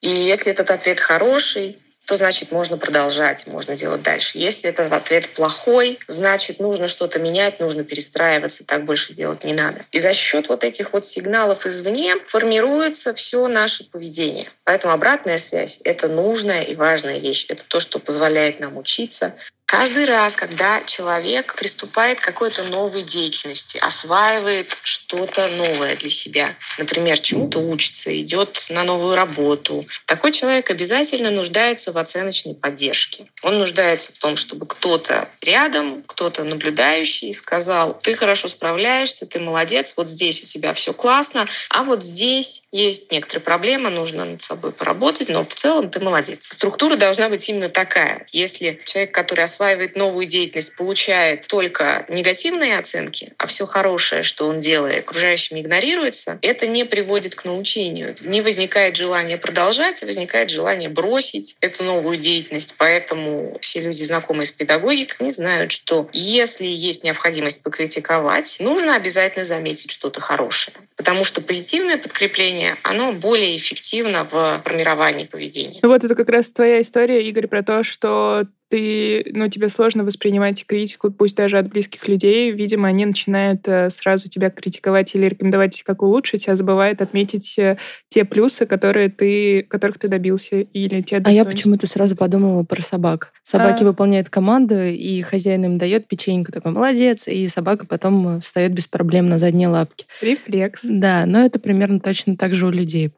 И 0.00 0.08
если 0.08 0.52
этот 0.52 0.70
ответ 0.70 1.00
хороший, 1.00 1.78
то 2.08 2.14
значит 2.14 2.52
можно 2.52 2.78
продолжать, 2.78 3.46
можно 3.46 3.76
делать 3.76 4.02
дальше. 4.02 4.38
Если 4.38 4.70
этот 4.70 4.90
ответ 4.94 5.28
плохой, 5.34 5.98
значит 6.06 6.58
нужно 6.58 6.88
что-то 6.88 7.18
менять, 7.18 7.60
нужно 7.60 7.84
перестраиваться, 7.84 8.64
так 8.64 8.86
больше 8.86 9.12
делать 9.12 9.44
не 9.44 9.52
надо. 9.52 9.84
И 9.92 9.98
за 9.98 10.14
счет 10.14 10.48
вот 10.48 10.64
этих 10.64 10.94
вот 10.94 11.04
сигналов 11.04 11.66
извне 11.66 12.16
формируется 12.26 13.12
все 13.12 13.46
наше 13.46 13.84
поведение. 13.84 14.48
Поэтому 14.64 14.94
обратная 14.94 15.36
связь— 15.36 15.80
это 15.84 16.08
нужная 16.08 16.62
и 16.62 16.74
важная 16.74 17.18
вещь. 17.18 17.44
Это 17.50 17.62
то, 17.68 17.78
что 17.78 17.98
позволяет 17.98 18.58
нам 18.58 18.78
учиться. 18.78 19.34
Каждый 19.68 20.06
раз, 20.06 20.34
когда 20.34 20.82
человек 20.84 21.54
приступает 21.54 22.20
к 22.20 22.24
какой-то 22.24 22.64
новой 22.64 23.02
деятельности, 23.02 23.76
осваивает 23.76 24.74
что-то 24.82 25.46
новое 25.48 25.94
для 25.94 26.08
себя, 26.08 26.54
например, 26.78 27.18
чему-то 27.18 27.58
учится, 27.58 28.18
идет 28.18 28.68
на 28.70 28.84
новую 28.84 29.14
работу, 29.14 29.86
такой 30.06 30.32
человек 30.32 30.70
обязательно 30.70 31.30
нуждается 31.30 31.92
в 31.92 31.98
оценочной 31.98 32.54
поддержке. 32.54 33.26
Он 33.42 33.58
нуждается 33.58 34.14
в 34.14 34.16
том, 34.16 34.38
чтобы 34.38 34.64
кто-то 34.64 35.28
рядом, 35.42 36.02
кто-то 36.02 36.44
наблюдающий 36.44 37.34
сказал, 37.34 37.92
ты 37.92 38.14
хорошо 38.14 38.48
справляешься, 38.48 39.26
ты 39.26 39.38
молодец, 39.38 39.92
вот 39.98 40.08
здесь 40.08 40.42
у 40.42 40.46
тебя 40.46 40.72
все 40.72 40.94
классно, 40.94 41.46
а 41.68 41.82
вот 41.82 42.02
здесь 42.02 42.62
есть 42.72 43.12
некоторые 43.12 43.42
проблемы, 43.42 43.90
нужно 43.90 44.24
над 44.24 44.40
собой 44.40 44.72
поработать, 44.72 45.28
но 45.28 45.44
в 45.44 45.54
целом 45.54 45.90
ты 45.90 46.00
молодец. 46.00 46.46
Структура 46.46 46.96
должна 46.96 47.28
быть 47.28 47.46
именно 47.50 47.68
такая. 47.68 48.24
Если 48.32 48.80
человек, 48.86 49.12
который 49.12 49.44
осваивает 49.58 49.96
новую 49.96 50.26
деятельность, 50.26 50.76
получает 50.76 51.48
только 51.48 52.06
негативные 52.08 52.78
оценки, 52.78 53.32
а 53.38 53.48
все 53.48 53.66
хорошее, 53.66 54.22
что 54.22 54.46
он 54.46 54.60
делает, 54.60 55.00
окружающими 55.00 55.60
игнорируется, 55.60 56.38
это 56.42 56.68
не 56.68 56.84
приводит 56.84 57.34
к 57.34 57.44
научению. 57.44 58.14
Не 58.20 58.40
возникает 58.40 58.96
желание 58.96 59.36
продолжать, 59.36 60.02
а 60.02 60.06
возникает 60.06 60.50
желание 60.50 60.88
бросить 60.88 61.56
эту 61.60 61.82
новую 61.82 62.18
деятельность. 62.18 62.76
Поэтому 62.78 63.58
все 63.60 63.80
люди, 63.80 64.04
знакомые 64.04 64.46
с 64.46 64.52
педагогикой, 64.52 65.26
не 65.26 65.32
знают, 65.32 65.72
что 65.72 66.08
если 66.12 66.64
есть 66.64 67.02
необходимость 67.02 67.62
покритиковать, 67.64 68.58
нужно 68.60 68.94
обязательно 68.94 69.44
заметить 69.44 69.90
что-то 69.90 70.20
хорошее. 70.20 70.76
Потому 70.96 71.24
что 71.24 71.40
позитивное 71.40 71.96
подкрепление, 71.96 72.76
оно 72.84 73.12
более 73.12 73.56
эффективно 73.56 74.24
в 74.30 74.60
формировании 74.64 75.24
поведения. 75.24 75.80
Вот 75.82 76.04
это 76.04 76.14
как 76.14 76.28
раз 76.28 76.52
твоя 76.52 76.80
история, 76.80 77.26
Игорь, 77.28 77.48
про 77.48 77.62
то, 77.64 77.82
что 77.82 78.46
ты, 78.68 79.30
ну, 79.34 79.48
тебе 79.48 79.68
сложно 79.68 80.04
воспринимать 80.04 80.66
критику, 80.66 81.10
пусть 81.10 81.36
даже 81.36 81.58
от 81.58 81.68
близких 81.68 82.06
людей. 82.06 82.52
Видимо, 82.52 82.88
они 82.88 83.06
начинают 83.06 83.66
э, 83.66 83.90
сразу 83.90 84.28
тебя 84.28 84.50
критиковать 84.50 85.14
или 85.14 85.26
рекомендовать, 85.26 85.82
как 85.82 86.02
улучшить, 86.02 86.48
а 86.48 86.56
забывают 86.56 87.00
отметить 87.00 87.58
э, 87.58 87.78
те 88.08 88.24
плюсы, 88.24 88.66
которые 88.66 89.08
ты, 89.08 89.62
которых 89.62 89.98
ты 89.98 90.08
добился, 90.08 90.60
или 90.60 91.00
те 91.02 91.22
А 91.24 91.30
я 91.30 91.44
почему-то 91.44 91.86
сразу 91.86 92.14
подумала 92.14 92.64
про 92.64 92.82
собак. 92.82 93.32
Собаки 93.42 93.82
А. 93.82 93.86
выполняют 93.86 94.28
команду, 94.28 94.78
и 94.78 95.22
хозяин 95.22 95.64
им 95.64 95.78
дает 95.78 96.06
печеньку, 96.06 96.52
такой, 96.52 96.72
молодец, 96.72 97.26
и 97.26 97.48
собака 97.48 97.86
потом 97.86 98.36
э, 98.36 98.40
встает 98.40 98.72
без 98.72 98.86
проблем 98.86 99.28
на 99.28 99.38
задние 99.38 99.68
лапки. 99.68 100.06
Рефлекс. 100.20 100.84
Да, 100.84 101.24
но 101.26 101.44
это 101.44 101.58
примерно 101.58 102.00
точно 102.00 102.36
так 102.36 102.54
же 102.54 102.66
у 102.66 102.70
людей. 102.70 103.12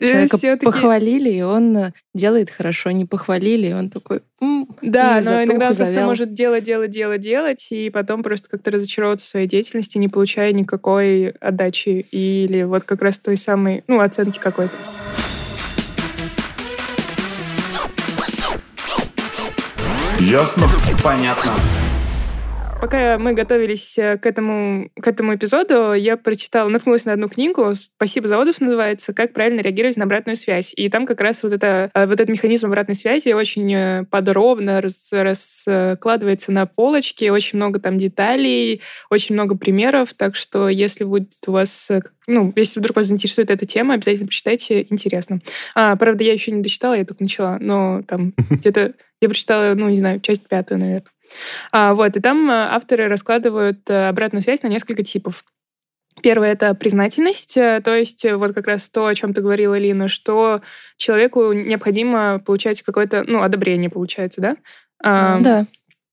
Человека 0.00 0.36
всё-таки- 0.38 0.66
похвалили, 0.66 1.30
и 1.30 1.42
он 1.42 1.76
э, 1.76 1.92
делает 2.14 2.50
хорошо. 2.50 2.90
Не 2.92 3.04
похвалили, 3.06 3.68
и 3.68 3.72
он 3.72 3.90
такой... 3.90 4.20
«М, 4.40 4.68
Да, 4.82 5.18
и 5.18 5.24
но 5.24 5.42
иногда 5.44 5.68
он 5.68 5.74
затух, 5.74 5.76
просто 5.78 5.86
завял. 5.86 6.06
может 6.08 6.32
делать, 6.32 6.64
делать, 6.64 6.90
делать, 6.90 7.20
делать, 7.20 7.68
и 7.72 7.90
потом 7.90 8.22
просто 8.22 8.48
как-то 8.50 8.70
разочаровываться 8.70 9.26
в 9.26 9.30
своей 9.30 9.46
деятельности, 9.46 9.98
не 9.98 10.08
получая 10.08 10.52
никакой 10.52 11.28
отдачи 11.40 12.06
или 12.10 12.62
вот 12.62 12.84
как 12.84 13.02
раз 13.02 13.18
той 13.18 13.36
самой, 13.36 13.82
ну, 13.88 14.00
оценки 14.00 14.38
какой-то. 14.38 14.74
Ясно? 20.20 20.68
Понятно. 21.02 21.52
Пока 22.84 23.16
мы 23.16 23.32
готовились 23.32 23.96
э, 23.96 24.18
к 24.18 24.26
этому, 24.26 24.90
к 24.94 25.08
этому 25.08 25.34
эпизоду, 25.34 25.94
я 25.94 26.18
прочитала, 26.18 26.68
наткнулась 26.68 27.06
на 27.06 27.14
одну 27.14 27.30
книгу, 27.30 27.74
«Спасибо 27.74 28.28
за 28.28 28.38
отзыв» 28.38 28.60
называется, 28.60 29.14
«Как 29.14 29.32
правильно 29.32 29.62
реагировать 29.62 29.96
на 29.96 30.04
обратную 30.04 30.36
связь». 30.36 30.74
И 30.76 30.90
там 30.90 31.06
как 31.06 31.22
раз 31.22 31.42
вот, 31.44 31.54
это, 31.54 31.90
э, 31.94 32.04
вот 32.04 32.12
этот 32.12 32.28
механизм 32.28 32.66
обратной 32.66 32.94
связи 32.94 33.32
очень 33.32 33.72
э, 33.72 34.04
подробно 34.10 34.82
рас- 34.82 35.08
раскладывается 35.12 36.52
на 36.52 36.66
полочке, 36.66 37.32
очень 37.32 37.56
много 37.56 37.80
там 37.80 37.96
деталей, 37.96 38.82
очень 39.08 39.34
много 39.34 39.56
примеров, 39.56 40.12
так 40.12 40.36
что 40.36 40.68
если 40.68 41.04
будет 41.04 41.32
у 41.46 41.52
вас, 41.52 41.90
ну, 42.26 42.52
если 42.54 42.80
вдруг 42.80 42.96
вас 42.96 43.06
заинтересует 43.06 43.50
эта 43.50 43.64
тема, 43.64 43.94
обязательно 43.94 44.26
почитайте, 44.26 44.86
интересно. 44.90 45.40
А, 45.74 45.96
правда, 45.96 46.22
я 46.22 46.34
еще 46.34 46.52
не 46.52 46.60
дочитала, 46.60 46.92
я 46.92 47.06
только 47.06 47.22
начала, 47.22 47.56
но 47.60 48.02
там 48.06 48.34
где-то 48.50 48.92
я 49.22 49.28
прочитала, 49.30 49.72
ну, 49.74 49.88
не 49.88 50.00
знаю, 50.00 50.20
часть 50.20 50.46
пятую, 50.46 50.80
наверное. 50.80 51.04
А, 51.72 51.94
вот, 51.94 52.16
и 52.16 52.20
там 52.20 52.50
э, 52.50 52.52
авторы 52.52 53.08
раскладывают 53.08 53.88
э, 53.90 54.08
обратную 54.08 54.42
связь 54.42 54.62
на 54.62 54.68
несколько 54.68 55.02
типов. 55.02 55.44
Первое— 56.22 56.52
это 56.54 56.74
признательность, 56.74 57.56
э, 57.56 57.80
то 57.84 57.94
есть 57.94 58.24
вот 58.32 58.52
как 58.52 58.66
раз 58.66 58.88
то, 58.88 59.06
о 59.06 59.14
чем 59.14 59.34
ты 59.34 59.40
говорила, 59.40 59.76
Лина, 59.76 60.08
что 60.08 60.60
человеку 60.96 61.52
необходимо 61.52 62.38
получать 62.38 62.82
какое-то, 62.82 63.24
ну, 63.26 63.42
одобрение, 63.42 63.90
получается, 63.90 64.40
да? 64.40 64.56
А, 65.02 65.38
Да. 65.40 65.66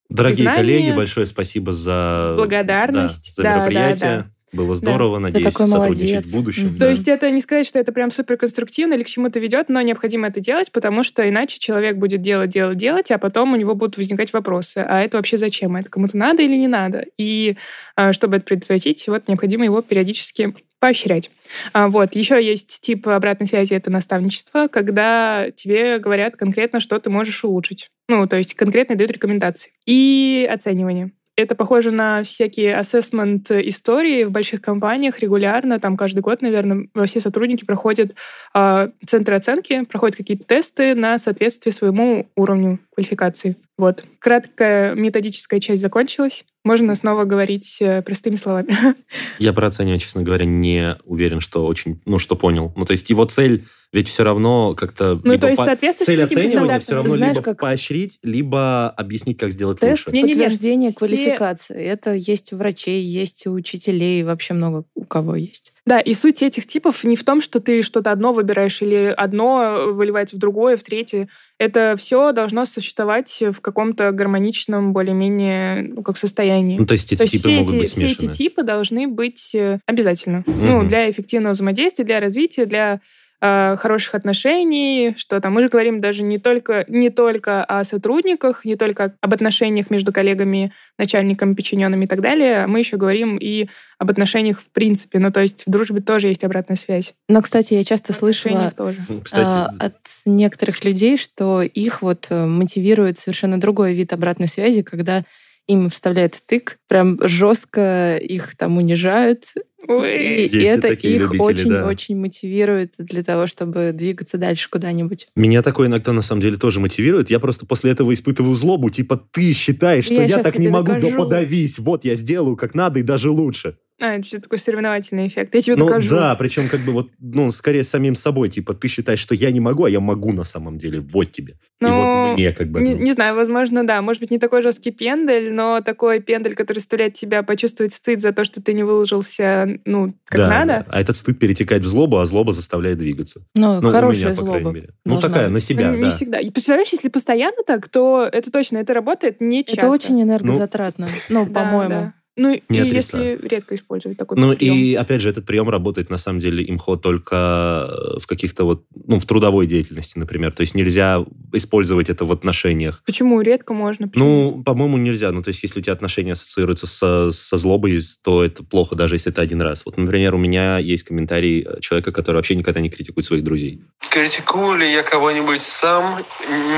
Дорогие 0.09 0.45
Признание, 0.49 0.55
коллеги, 0.55 0.95
большое 0.97 1.25
спасибо 1.25 1.71
за... 1.71 2.33
благодарность, 2.35 3.33
да, 3.37 3.43
за 3.43 3.43
да, 3.43 3.49
да, 3.49 3.59
мероприятие. 3.59 4.17
да. 4.17 4.30
Было 4.53 4.75
здорово, 4.75 5.19
надеюсь, 5.19 5.53
такой 5.53 5.67
сотрудничать 5.67 6.11
молодец. 6.11 6.31
в 6.31 6.35
будущем. 6.35 6.73
То 6.73 6.79
да. 6.79 6.89
есть 6.89 7.07
это 7.07 7.29
не 7.29 7.39
сказать, 7.39 7.65
что 7.65 7.79
это 7.79 7.91
прям 7.93 8.11
супер 8.11 8.37
конструктивно 8.37 8.93
или 8.95 9.03
к 9.03 9.07
чему-то 9.07 9.39
ведет, 9.39 9.69
но 9.69 9.81
необходимо 9.81 10.27
это 10.27 10.41
делать, 10.41 10.71
потому 10.71 11.03
что 11.03 11.27
иначе 11.27 11.57
человек 11.57 11.95
будет 11.95 12.21
делать, 12.21 12.49
делать, 12.49 12.77
делать, 12.77 13.11
а 13.11 13.17
потом 13.17 13.53
у 13.53 13.55
него 13.55 13.75
будут 13.75 13.97
возникать 13.97 14.33
вопросы. 14.33 14.79
А 14.79 15.01
это 15.01 15.17
вообще 15.17 15.37
зачем? 15.37 15.75
Это 15.77 15.89
кому-то 15.89 16.17
надо 16.17 16.43
или 16.43 16.57
не 16.57 16.67
надо? 16.67 17.05
И 17.17 17.55
а, 17.95 18.11
чтобы 18.11 18.37
это 18.37 18.45
предотвратить, 18.45 19.07
вот 19.07 19.27
необходимо 19.27 19.63
его 19.63 19.81
периодически 19.81 20.53
поощрять. 20.81 21.31
А, 21.73 21.87
вот. 21.87 22.15
Еще 22.15 22.43
есть 22.43 22.81
тип 22.81 23.07
обратной 23.07 23.47
связи, 23.47 23.75
это 23.75 23.89
наставничество, 23.89 24.67
когда 24.67 25.49
тебе 25.55 25.99
говорят 25.99 26.35
конкретно, 26.35 26.79
что 26.79 26.99
ты 26.99 27.09
можешь 27.09 27.45
улучшить. 27.45 27.87
Ну, 28.09 28.27
то 28.27 28.35
есть 28.35 28.55
конкретно 28.55 28.95
дают 28.95 29.11
рекомендации. 29.11 29.71
И 29.85 30.49
оценивание. 30.51 31.11
Это 31.41 31.55
похоже 31.55 31.91
на 31.91 32.23
всякие 32.23 32.75
ассессмент 32.75 33.49
истории 33.51 34.23
в 34.23 34.31
больших 34.31 34.61
компаниях 34.61 35.19
регулярно, 35.19 35.79
там 35.79 35.97
каждый 35.97 36.19
год, 36.19 36.41
наверное, 36.41 36.87
все 37.05 37.19
сотрудники 37.19 37.65
проходят 37.65 38.15
э, 38.53 38.89
центры 39.05 39.35
оценки, 39.35 39.83
проходят 39.85 40.17
какие-то 40.17 40.45
тесты 40.45 40.95
на 40.95 41.17
соответствие 41.17 41.73
своему 41.73 42.29
уровню 42.35 42.79
квалификации. 42.93 43.55
Вот. 43.77 44.03
Краткая 44.19 44.93
методическая 44.93 45.59
часть 45.59 45.81
закончилась. 45.81 46.45
Можно 46.63 46.93
снова 46.93 47.23
говорить 47.23 47.77
э, 47.81 48.03
простыми 48.03 48.35
словами. 48.35 48.75
Я 49.39 49.53
про 49.53 49.67
оценивание, 49.67 49.99
честно 49.99 50.21
говоря, 50.21 50.45
не 50.45 50.97
уверен, 51.05 51.39
что 51.39 51.65
очень, 51.65 51.99
ну, 52.05 52.19
что 52.19 52.35
понял. 52.35 52.71
Ну, 52.75 52.85
то 52.85 52.91
есть 52.91 53.09
его 53.09 53.25
цель 53.25 53.65
ведь 53.93 54.07
все 54.07 54.23
равно 54.23 54.73
как-то... 54.75 55.19
Ну, 55.23 55.31
либо 55.33 55.41
то 55.41 55.49
есть 55.49 55.63
соответствует 55.63 56.05
Цель 56.07 56.23
оценивания 56.23 56.79
все 56.79 56.95
равно 56.95 57.13
Знаешь, 57.15 57.35
либо 57.35 57.43
как- 57.43 57.59
поощрить, 57.59 58.19
либо 58.23 58.89
объяснить, 58.89 59.37
как 59.37 59.51
сделать 59.51 59.79
Тест 59.79 60.07
лучше. 60.07 60.15
Не-не-не, 60.15 60.33
подтверждения 60.39 60.89
все- 60.89 60.97
квалификации. 60.99 61.83
Это 61.83 62.13
есть 62.13 62.53
у 62.53 62.57
врачей, 62.57 63.03
есть 63.03 63.45
у 63.47 63.51
учителей, 63.53 64.23
вообще 64.23 64.53
много 64.53 64.85
у 64.95 65.03
кого 65.03 65.35
есть. 65.35 65.73
Да, 65.85 65.99
и 65.99 66.13
суть 66.13 66.41
этих 66.43 66.67
типов 66.67 67.03
не 67.03 67.15
в 67.15 67.23
том, 67.23 67.41
что 67.41 67.59
ты 67.59 67.81
что-то 67.81 68.11
одно 68.11 68.33
выбираешь 68.33 68.81
или 68.81 69.13
одно 69.17 69.87
выливается 69.87 70.35
в 70.35 70.39
другое, 70.39 70.77
в 70.77 70.83
третье. 70.83 71.27
Это 71.57 71.95
все 71.97 72.31
должно 72.33 72.65
существовать 72.65 73.43
в 73.51 73.59
каком-то 73.61 74.11
гармоничном, 74.11 74.93
более-менее, 74.93 75.91
ну, 75.95 76.03
как 76.03 76.17
состоянии. 76.17 76.77
Ну, 76.77 76.85
то 76.85 76.93
есть 76.93 77.11
эти 77.11 77.17
То 77.17 77.23
есть 77.23 77.33
типы 77.33 77.41
все 77.41 77.51
могут 77.57 77.73
эти, 77.73 77.79
быть 77.81 77.89
все 77.91 78.05
эти 78.05 78.13
смешаны. 78.19 78.33
типы 78.33 78.63
должны 78.63 79.07
быть 79.07 79.55
э, 79.55 79.79
обязательно. 79.85 80.43
Ну, 80.47 80.77
Мгм. 80.79 80.87
для 80.87 81.09
эффективного 81.09 81.53
взаимодействия, 81.53 82.05
для 82.05 82.19
развития, 82.19 82.65
для 82.65 83.01
э, 83.41 83.75
хороших 83.77 84.15
отношений, 84.15 85.13
что 85.17 85.39
там 85.41 85.53
мы 85.53 85.61
же 85.61 85.69
говорим 85.69 85.99
даже 85.99 86.23
не 86.23 86.37
только, 86.37 86.85
не 86.87 87.09
только 87.09 87.63
о 87.63 87.83
сотрудниках, 87.83 88.65
не 88.65 88.75
только 88.75 89.15
об 89.19 89.33
отношениях 89.33 89.89
между 89.89 90.13
коллегами, 90.13 90.71
начальниками, 90.97 91.53
подчиненными 91.53 92.05
и 92.05 92.07
так 92.07 92.21
далее, 92.21 92.67
мы 92.67 92.79
еще 92.79 92.97
говорим 92.97 93.37
и 93.37 93.67
об 93.97 94.09
отношениях 94.09 94.59
в 94.59 94.69
принципе. 94.71 95.19
Ну, 95.19 95.31
то 95.31 95.41
есть 95.41 95.65
в 95.67 95.69
дружбе 95.69 96.01
тоже 96.01 96.27
есть 96.27 96.43
обратная 96.43 96.75
связь. 96.75 97.13
Но, 97.29 97.41
кстати, 97.41 97.73
я 97.73 97.83
часто 97.83 98.13
слышала 98.13 98.71
тоже. 98.71 98.99
Ну, 99.07 99.21
Кстати, 99.21 99.43
а, 99.43 99.75
от 99.77 99.97
некоторых 100.25 100.83
людей, 100.83 101.17
что 101.17 101.61
их 101.61 102.01
вот 102.01 102.27
э, 102.29 102.45
мотивирует 102.45 103.17
совершенно 103.17 103.59
другой 103.59 103.93
вид 103.93 104.13
обратной 104.13 104.47
связи, 104.47 104.81
когда 104.81 105.23
им 105.67 105.89
вставляют 105.89 106.39
тык, 106.45 106.77
прям 106.87 107.17
жестко 107.21 108.17
их 108.17 108.55
там 108.57 108.77
унижают. 108.77 109.53
Ой. 109.87 110.17
И, 110.23 110.41
Есть 110.43 110.53
и 110.53 110.59
и 110.59 110.63
это 110.63 110.89
такие 110.89 111.15
их 111.15 111.21
любители, 111.33 111.69
да. 111.69 111.85
очень-очень 111.85 112.15
мотивирует 112.17 112.93
для 112.99 113.23
того, 113.23 113.47
чтобы 113.47 113.91
двигаться 113.93 114.37
дальше 114.37 114.69
куда-нибудь. 114.69 115.27
Меня 115.35 115.61
такое 115.63 115.87
иногда 115.87 116.13
на 116.13 116.21
самом 116.21 116.41
деле 116.41 116.57
тоже 116.57 116.79
мотивирует. 116.79 117.29
Я 117.31 117.39
просто 117.39 117.65
после 117.65 117.91
этого 117.91 118.13
испытываю 118.13 118.55
злобу. 118.55 118.89
Типа, 118.91 119.17
ты 119.31 119.53
считаешь, 119.53 120.05
что 120.05 120.13
Я 120.15 120.25
я, 120.25 120.37
так 120.43 120.57
не 120.59 120.67
могу, 120.67 120.91
да 120.93 120.99
докажу. 120.99 121.17
подавись. 121.17 121.79
Вот 121.79 122.05
я 122.05 122.15
сделаю 122.15 122.55
как 122.57 122.75
надо 122.75 122.99
и 122.99 123.03
даже 123.03 123.31
лучше. 123.31 123.77
А, 124.01 124.15
это 124.15 124.25
все 124.25 124.39
такой 124.39 124.57
соревновательный 124.57 125.27
эффект. 125.27 125.53
Я 125.53 125.61
тебе 125.61 125.75
Ну 125.75 125.85
докажу. 125.85 126.09
да, 126.15 126.35
причем 126.35 126.67
как 126.67 126.81
бы 126.81 126.91
вот, 126.91 127.09
ну, 127.19 127.49
скорее 127.51 127.83
самим 127.83 128.15
собой. 128.15 128.49
Типа, 128.49 128.73
ты 128.73 128.87
считаешь, 128.87 129.19
что 129.19 129.35
я 129.35 129.51
не 129.51 129.59
могу, 129.59 129.85
а 129.85 129.89
я 129.89 129.99
могу 129.99 130.33
на 130.33 130.43
самом 130.43 130.77
деле. 130.77 130.99
Вот 131.01 131.31
тебе. 131.31 131.53
И 131.53 131.83
Ну, 131.85 131.95
вот 132.29 132.33
мне 132.37 132.51
как 132.51 132.69
бы... 132.69 132.81
Не, 132.81 132.95
ну, 132.95 133.01
не 133.01 133.11
знаю, 133.11 133.35
возможно, 133.35 133.85
да. 133.85 134.01
Может 134.01 134.19
быть, 134.21 134.31
не 134.31 134.39
такой 134.39 134.61
жесткий 134.61 134.91
пендель, 134.91 135.53
но 135.53 135.81
такой 135.81 136.19
пендель, 136.19 136.55
который 136.55 136.77
заставляет 136.79 137.13
тебя 137.13 137.43
почувствовать 137.43 137.93
стыд 137.93 138.21
за 138.21 138.33
то, 138.33 138.43
что 138.43 138.61
ты 138.61 138.73
не 138.73 138.83
выложился, 138.83 139.79
ну, 139.85 140.13
как 140.25 140.37
да, 140.41 140.49
надо. 140.49 140.67
да. 140.67 140.85
А 140.89 141.01
этот 141.01 141.15
стыд 141.15 141.39
перетекает 141.39 141.83
в 141.83 141.87
злобу, 141.87 142.17
а 142.17 142.25
злоба 142.25 142.53
заставляет 142.53 142.97
двигаться. 142.97 143.41
Ну, 143.55 143.81
Ну, 143.81 143.89
у 143.89 143.91
хорошая 143.91 144.31
меня, 144.31 144.35
по 144.35 144.45
крайней 144.45 144.61
злоба. 144.63 144.75
мере. 144.75 144.89
Ну, 145.05 145.19
такая, 145.19 145.45
быть. 145.45 145.53
на 145.53 145.61
себя, 145.61 145.91
Ну, 145.91 145.97
не 145.97 146.03
да. 146.03 146.09
всегда. 146.09 146.39
И 146.39 146.49
представляешь, 146.49 146.89
если 146.91 147.09
постоянно 147.09 147.63
так, 147.65 147.89
то 147.89 148.27
это 148.31 148.51
точно, 148.51 148.77
это 148.77 148.93
работает 148.93 149.41
не 149.41 149.63
часто. 149.63 149.81
Это 149.81 149.89
очень 149.89 150.21
энергозатратно. 150.21 151.07
Ну, 151.29 151.45
Да, 151.47 151.61
по-моему. 151.63 151.89
да. 151.89 152.13
Ну, 152.41 152.53
и 152.53 152.61
Не 152.69 152.79
если 152.79 152.89
отрицаю. 152.89 153.39
редко 153.47 153.75
использовать 153.75 154.17
такой 154.17 154.37
Ну 154.39 154.55
прием. 154.55 154.75
и 154.75 154.95
опять 154.95 155.21
же, 155.21 155.29
этот 155.29 155.45
прием 155.45 155.69
работает 155.69 156.09
на 156.09 156.17
самом 156.17 156.39
деле 156.39 156.63
имхо 156.67 156.95
только 156.95 157.87
э, 158.15 158.19
в 158.19 158.25
каких-то 158.25 158.63
вот, 158.65 158.83
ну, 159.05 159.19
в 159.19 159.25
трудовой 159.25 159.67
деятельности, 159.67 160.17
например. 160.17 160.51
То 160.51 160.61
есть 160.61 160.73
нельзя 160.73 161.23
использовать 161.53 162.09
это 162.09 162.25
в 162.25 162.31
отношениях. 162.31 163.03
Почему 163.05 163.41
редко 163.41 163.73
можно? 163.75 164.07
Почему? 164.07 164.25
Ну, 164.55 164.63
по-моему, 164.63 164.97
нельзя. 164.97 165.31
Ну, 165.31 165.43
то 165.43 165.49
есть, 165.49 165.61
если 165.61 165.79
у 165.81 165.83
тебя 165.83 165.93
отношения 165.93 166.31
ассоциируются 166.33 166.87
со, 166.87 167.31
со 167.31 167.57
злобой, 167.57 167.99
то 168.23 168.43
это 168.43 168.63
плохо, 168.63 168.95
даже 168.95 169.15
если 169.15 169.31
это 169.31 169.41
один 169.43 169.61
раз. 169.61 169.85
Вот, 169.85 169.97
например, 169.97 170.33
у 170.33 170.39
меня 170.39 170.79
есть 170.79 171.03
комментарий 171.03 171.61
э, 171.61 171.79
человека, 171.81 172.11
который 172.11 172.37
вообще 172.37 172.55
никогда 172.55 172.79
не 172.81 172.89
критикует 172.89 173.25
своих 173.25 173.43
друзей. 173.43 173.81
Критикую 174.09 174.77
ли 174.79 174.91
я 174.91 175.03
кого-нибудь 175.03 175.61
сам? 175.61 176.23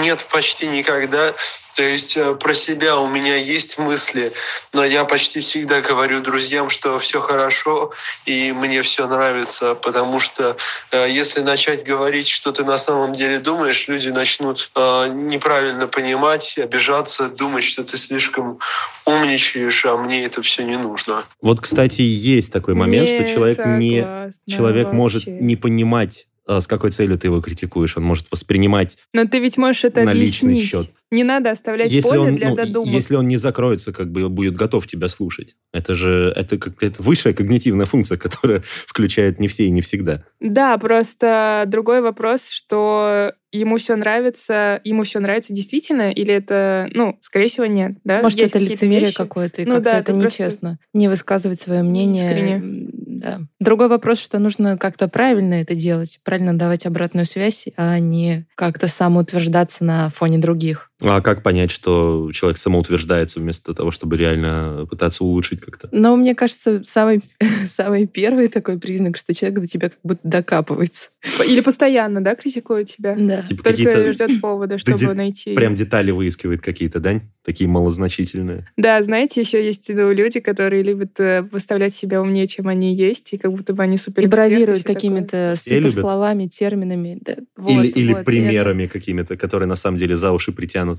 Нет, 0.01 0.25
почти 0.29 0.67
никогда. 0.67 1.33
То 1.75 1.83
есть 1.83 2.15
э, 2.17 2.35
про 2.35 2.53
себя 2.53 2.97
у 2.97 3.07
меня 3.07 3.35
есть 3.35 3.77
мысли, 3.77 4.33
но 4.73 4.85
я 4.85 5.05
почти 5.05 5.39
всегда 5.39 5.81
говорю 5.81 6.21
друзьям, 6.21 6.69
что 6.69 6.99
все 6.99 7.19
хорошо 7.19 7.91
и 8.25 8.51
мне 8.51 8.81
все 8.81 9.07
нравится, 9.07 9.75
потому 9.75 10.19
что 10.19 10.55
э, 10.91 11.07
если 11.09 11.41
начать 11.41 11.83
говорить, 11.83 12.27
что 12.27 12.51
ты 12.51 12.63
на 12.63 12.77
самом 12.77 13.13
деле 13.13 13.39
думаешь, 13.39 13.87
люди 13.87 14.09
начнут 14.09 14.69
э, 14.75 15.07
неправильно 15.13 15.87
понимать, 15.87 16.57
обижаться, 16.57 17.27
думать, 17.27 17.63
что 17.63 17.83
ты 17.83 17.97
слишком 17.97 18.59
умничаешь, 19.05 19.85
а 19.85 19.97
мне 19.97 20.25
это 20.25 20.41
все 20.41 20.63
не 20.63 20.77
нужно. 20.77 21.23
Вот, 21.41 21.59
кстати, 21.59 22.01
есть 22.01 22.51
такой 22.51 22.75
момент, 22.75 23.09
что 23.09 23.23
Не 23.23 23.33
человек 23.33 23.65
не... 23.65 24.01
согласна 24.01 24.33
Человек 24.47 24.91
может 24.91 25.25
вообще. 25.25 25.43
не 25.43 25.55
понимать 25.55 26.27
с 26.45 26.67
какой 26.67 26.91
целью 26.91 27.17
ты 27.17 27.27
его 27.27 27.41
критикуешь. 27.41 27.95
Он 27.97 28.03
может 28.03 28.27
воспринимать 28.29 28.97
Но 29.13 29.25
ты 29.25 29.39
ведь 29.39 29.57
можешь 29.57 29.85
это 29.85 30.03
на 30.03 30.11
личный 30.11 30.59
счет. 30.59 30.89
Не 31.13 31.23
надо 31.23 31.51
оставлять 31.51 31.91
если 31.91 32.09
поле 32.09 32.19
он, 32.19 32.35
для 32.35 32.49
ну, 32.49 32.55
додумок. 32.55 32.89
если 32.89 33.15
он 33.15 33.27
не 33.27 33.37
закроется, 33.37 33.93
как 33.93 34.11
бы 34.11 34.29
будет 34.29 34.55
готов 34.55 34.87
тебя 34.87 35.07
слушать. 35.07 35.55
Это 35.71 35.93
же 35.93 36.33
это 36.35 36.57
какая-то 36.57 37.03
высшая 37.03 37.33
когнитивная 37.33 37.85
функция, 37.85 38.17
которая 38.17 38.63
включает 38.87 39.39
не 39.39 39.47
все 39.47 39.65
и 39.65 39.69
не 39.69 39.81
всегда. 39.81 40.23
Да, 40.39 40.77
просто 40.79 41.65
другой 41.67 42.01
вопрос, 42.01 42.49
что 42.49 43.33
ему 43.53 43.77
все 43.77 43.95
нравится, 43.95 44.81
ему 44.83 45.03
все 45.03 45.19
нравится 45.19 45.53
действительно, 45.53 46.11
или 46.11 46.33
это, 46.33 46.89
ну, 46.93 47.19
скорее 47.21 47.47
всего, 47.47 47.67
нет, 47.67 47.93
да? 48.03 48.21
Может, 48.21 48.39
Есть 48.39 48.55
это 48.55 48.65
лицемерие 48.65 49.05
вещи. 49.05 49.15
какое-то, 49.17 49.61
и 49.61 49.65
Ну 49.65 49.73
как-то 49.73 49.91
да, 49.91 49.99
это 49.99 50.11
это 50.11 50.25
нечестно. 50.25 50.79
Не 50.93 51.07
высказывать 51.07 51.59
свое 51.59 51.83
мнение. 51.83 52.25
искренне. 52.25 52.89
Да. 53.23 53.39
Другой 53.59 53.87
вопрос, 53.87 54.19
что 54.19 54.39
нужно 54.39 54.77
как-то 54.77 55.07
правильно 55.07 55.53
это 55.53 55.75
делать, 55.75 56.19
правильно 56.25 56.57
давать 56.57 56.85
обратную 56.85 57.25
связь, 57.25 57.67
а 57.77 57.99
не 57.99 58.47
как-то 58.55 58.87
самоутверждаться 58.87 59.85
на 59.85 60.09
фоне 60.09 60.39
других. 60.39 60.91
А 61.03 61.21
как 61.21 61.43
понять, 61.43 61.71
что 61.71 62.31
человек 62.33 62.57
самоутверждается 62.57 63.39
вместо 63.39 63.73
того, 63.73 63.91
чтобы 63.91 64.17
реально 64.17 64.87
пытаться 64.89 65.23
улучшить 65.23 65.61
как-то? 65.61 65.89
Но 65.91 66.15
мне 66.15 66.35
кажется, 66.35 66.81
самый, 66.83 67.21
самый 67.65 68.07
первый 68.07 68.47
такой 68.47 68.79
признак, 68.79 69.17
что 69.17 69.33
человек 69.33 69.59
до 69.59 69.67
тебя 69.67 69.89
как 69.89 69.99
будто 70.03 70.21
докапывается. 70.23 71.09
Или 71.45 71.61
постоянно, 71.61 72.23
да, 72.23 72.35
критикует 72.35 72.87
тебя? 72.87 73.15
Да. 73.17 73.41
Типа 73.43 73.63
Только 73.63 74.13
ждет 74.13 74.41
повода, 74.41 74.77
чтобы 74.77 74.99
де- 74.99 75.13
найти. 75.13 75.53
прям 75.55 75.75
детали 75.75 76.11
выискивает 76.11 76.61
какие-то, 76.61 76.99
да? 76.99 77.21
Такие 77.43 77.69
малозначительные. 77.69 78.67
Да, 78.77 79.01
знаете, 79.01 79.41
еще 79.41 79.63
есть 79.63 79.91
ну, 79.93 80.11
люди, 80.11 80.39
которые 80.39 80.83
любят 80.83 81.19
э, 81.19 81.41
выставлять 81.41 81.93
себя 81.93 82.21
умнее, 82.21 82.47
чем 82.47 82.67
они 82.67 82.95
есть, 82.95 83.33
и 83.33 83.37
как 83.37 83.51
будто 83.51 83.73
бы 83.73 83.83
они 83.83 83.97
супер 83.97 84.23
И 84.23 84.27
бравируют 84.27 84.83
какими-то 84.83 85.55
суперсловами, 85.57 86.47
терминами. 86.47 87.17
Да, 87.21 87.35
вот, 87.57 87.83
или 87.83 88.03
или 88.03 88.13
вот, 88.13 88.25
примерами 88.25 88.87
какими-то, 88.87 89.37
которые 89.37 89.67
на 89.67 89.75
самом 89.75 89.97
деле 89.97 90.15
за 90.15 90.31
уши 90.31 90.51
притянуты. 90.51 90.92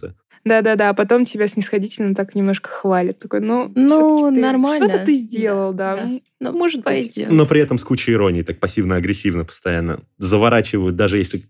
Да-да-да, 0.45 0.91
а 0.91 0.95
потом 0.95 1.25
тебя 1.25 1.47
снисходительно 1.47 2.15
так 2.15 2.35
немножко 2.35 2.69
хвалят. 2.69 3.19
Такой, 3.19 3.41
ну, 3.41 3.73
Ну, 3.75 4.31
ты- 4.35 4.41
нормально. 4.41 4.89
Что-то 4.91 5.07
ты 5.07 5.13
сделал, 5.15 5.73
да. 5.73 5.97
Да. 5.97 6.03
М, 6.03 6.21
Ну, 6.41 6.53
Может 6.53 6.85
пойдет. 6.85 7.31
Но 7.31 7.47
при 7.47 7.61
этом 7.63 7.79
с 7.79 7.85
кучей 7.85 8.13
иронии, 8.13 8.43
так 8.43 8.61
пассивно-агрессивно 8.61 9.45
постоянно. 9.47 10.01
Заворачивают, 10.19 10.97
даже 10.97 11.17
если 11.17 11.45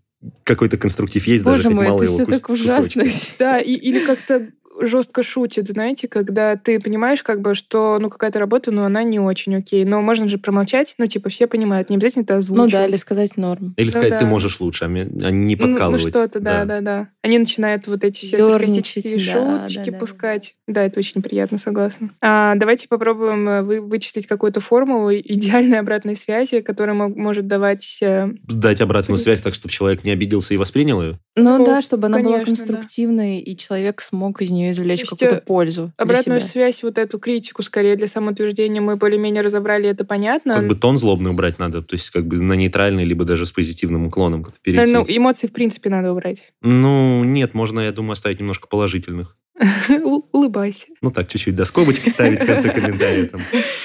какой-то 0.45 0.77
конструктив 0.77 1.27
есть, 1.27 1.43
даже 1.43 1.57
Боже 1.57 1.67
хоть 1.67 1.75
мой, 1.75 1.85
мало 1.87 1.97
это 1.97 2.05
его 2.05 2.13
все 2.15 2.23
кус- 2.25 2.33
так 2.35 2.49
ужасно. 2.49 3.03
кусочка. 3.03 3.33
Да, 3.37 3.59
и, 3.59 3.73
или 3.73 3.99
как-то 4.05 4.47
жестко 4.81 5.23
шутит, 5.23 5.67
знаете, 5.67 6.07
когда 6.07 6.55
ты 6.55 6.79
понимаешь, 6.79 7.23
как 7.23 7.41
бы, 7.41 7.55
что 7.55 7.97
ну 7.99 8.09
какая-то 8.09 8.39
работа, 8.39 8.71
но 8.71 8.85
она 8.85 9.03
не 9.03 9.19
очень 9.19 9.55
окей. 9.55 9.85
Но 9.85 10.01
можно 10.01 10.27
же 10.27 10.37
промолчать, 10.37 10.95
ну, 10.97 11.05
типа, 11.05 11.29
все 11.29 11.47
понимают, 11.47 11.89
не 11.89 11.95
обязательно 11.95 12.23
это 12.23 12.33
Ну 12.33 12.39
озвучивать. 12.39 12.71
да, 12.71 12.85
или 12.87 12.97
сказать 12.97 13.37
норм. 13.37 13.73
Или 13.77 13.85
Ну 13.85 13.91
сказать, 13.91 14.13
ты 14.13 14.19
да. 14.19 14.25
можешь 14.25 14.59
лучше, 14.59 14.85
а 14.85 14.87
а 14.87 14.89
не 14.89 15.55
Ну, 15.55 15.67
ну, 15.67 15.71
подкалывать. 15.73 16.01
что-то, 16.01 16.39
да, 16.39 16.65
да, 16.65 16.81
да, 16.81 17.07
Они 17.21 17.37
начинают 17.39 17.87
вот 17.87 18.03
эти 18.03 18.17
все 18.25 18.39
саркастические 18.39 19.17
да, 19.17 19.19
шуточки 19.59 19.85
да, 19.85 19.91
да, 19.91 19.97
пускать. 19.97 20.55
Да, 20.67 20.83
это 20.83 20.99
очень 20.99 21.21
приятно, 21.21 21.57
согласна. 21.57 22.09
А, 22.21 22.55
давайте 22.55 22.87
попробуем 22.87 23.47
э, 23.49 23.61
вы, 23.61 23.81
вычислить 23.81 24.27
какую-то 24.27 24.59
формулу 24.59 25.11
идеальной 25.13 25.79
обратной 25.79 26.15
связи, 26.15 26.61
которая 26.61 26.95
мог- 26.95 27.15
может 27.15 27.47
давать... 27.47 27.99
э, 28.01 28.29
Дать 28.47 28.81
обратную 28.81 29.17
связь 29.17 29.41
так, 29.41 29.53
чтобы 29.55 29.71
человек 29.71 30.03
не 30.03 30.11
обиделся 30.11 30.53
и 30.53 30.57
воспринял 30.57 31.01
ее. 31.01 31.19
Ну 31.35 31.57
Ну, 31.57 31.65
да, 31.65 31.81
чтобы 31.81 32.07
она 32.07 32.19
была 32.19 32.39
конечно, 32.39 32.55
да. 32.55 32.63
конструктивной, 32.63 33.39
и 33.39 33.55
человек 33.57 34.01
смог 34.01 34.41
из 34.41 34.51
нее 34.51 34.64
извлечь 34.71 34.99
То 34.99 35.03
есть, 35.03 35.09
какую-то 35.11 35.35
э, 35.35 35.41
пользу. 35.41 35.93
для 35.97 36.03
Обратную 36.03 36.39
себя. 36.41 36.49
связь, 36.49 36.83
вот 36.83 36.97
эту 36.97 37.19
критику, 37.19 37.61
скорее, 37.63 37.95
для 37.95 38.07
самоутверждения 38.07 38.81
мы 38.81 38.95
более-менее 38.95 39.41
разобрали, 39.41 39.89
это 39.89 40.05
понятно. 40.05 40.55
Как 40.55 40.67
бы 40.67 40.75
тон 40.75 40.97
злобный 40.97 41.31
убрать 41.31 41.59
надо, 41.59 41.81
то 41.81 41.95
есть 41.95 42.09
как 42.09 42.25
бы 42.27 42.39
на 42.41 42.53
нейтральный, 42.53 43.05
либо 43.05 43.25
даже 43.25 43.45
с 43.45 43.51
позитивным 43.51 44.05
уклоном 44.07 44.43
как-то 44.43 44.59
перейти. 44.61 44.81
Наверное, 44.81 45.05
ну, 45.07 45.17
эмоции, 45.17 45.47
в 45.47 45.51
принципе, 45.53 45.89
надо 45.89 46.11
убрать. 46.11 46.53
Ну, 46.61 47.23
нет, 47.23 47.53
можно, 47.53 47.79
я 47.79 47.91
думаю, 47.91 48.13
оставить 48.13 48.39
немножко 48.39 48.67
положительных. 48.67 49.37
Улыбайся. 50.31 50.87
Ну 51.01 51.11
так, 51.11 51.27
чуть-чуть 51.27 51.55
до 51.55 51.65
скобочки 51.65 52.09
ставить 52.09 52.41
в 52.41 52.45
конце 52.45 52.69
комментария. 52.73 53.27
Там, 53.27 53.41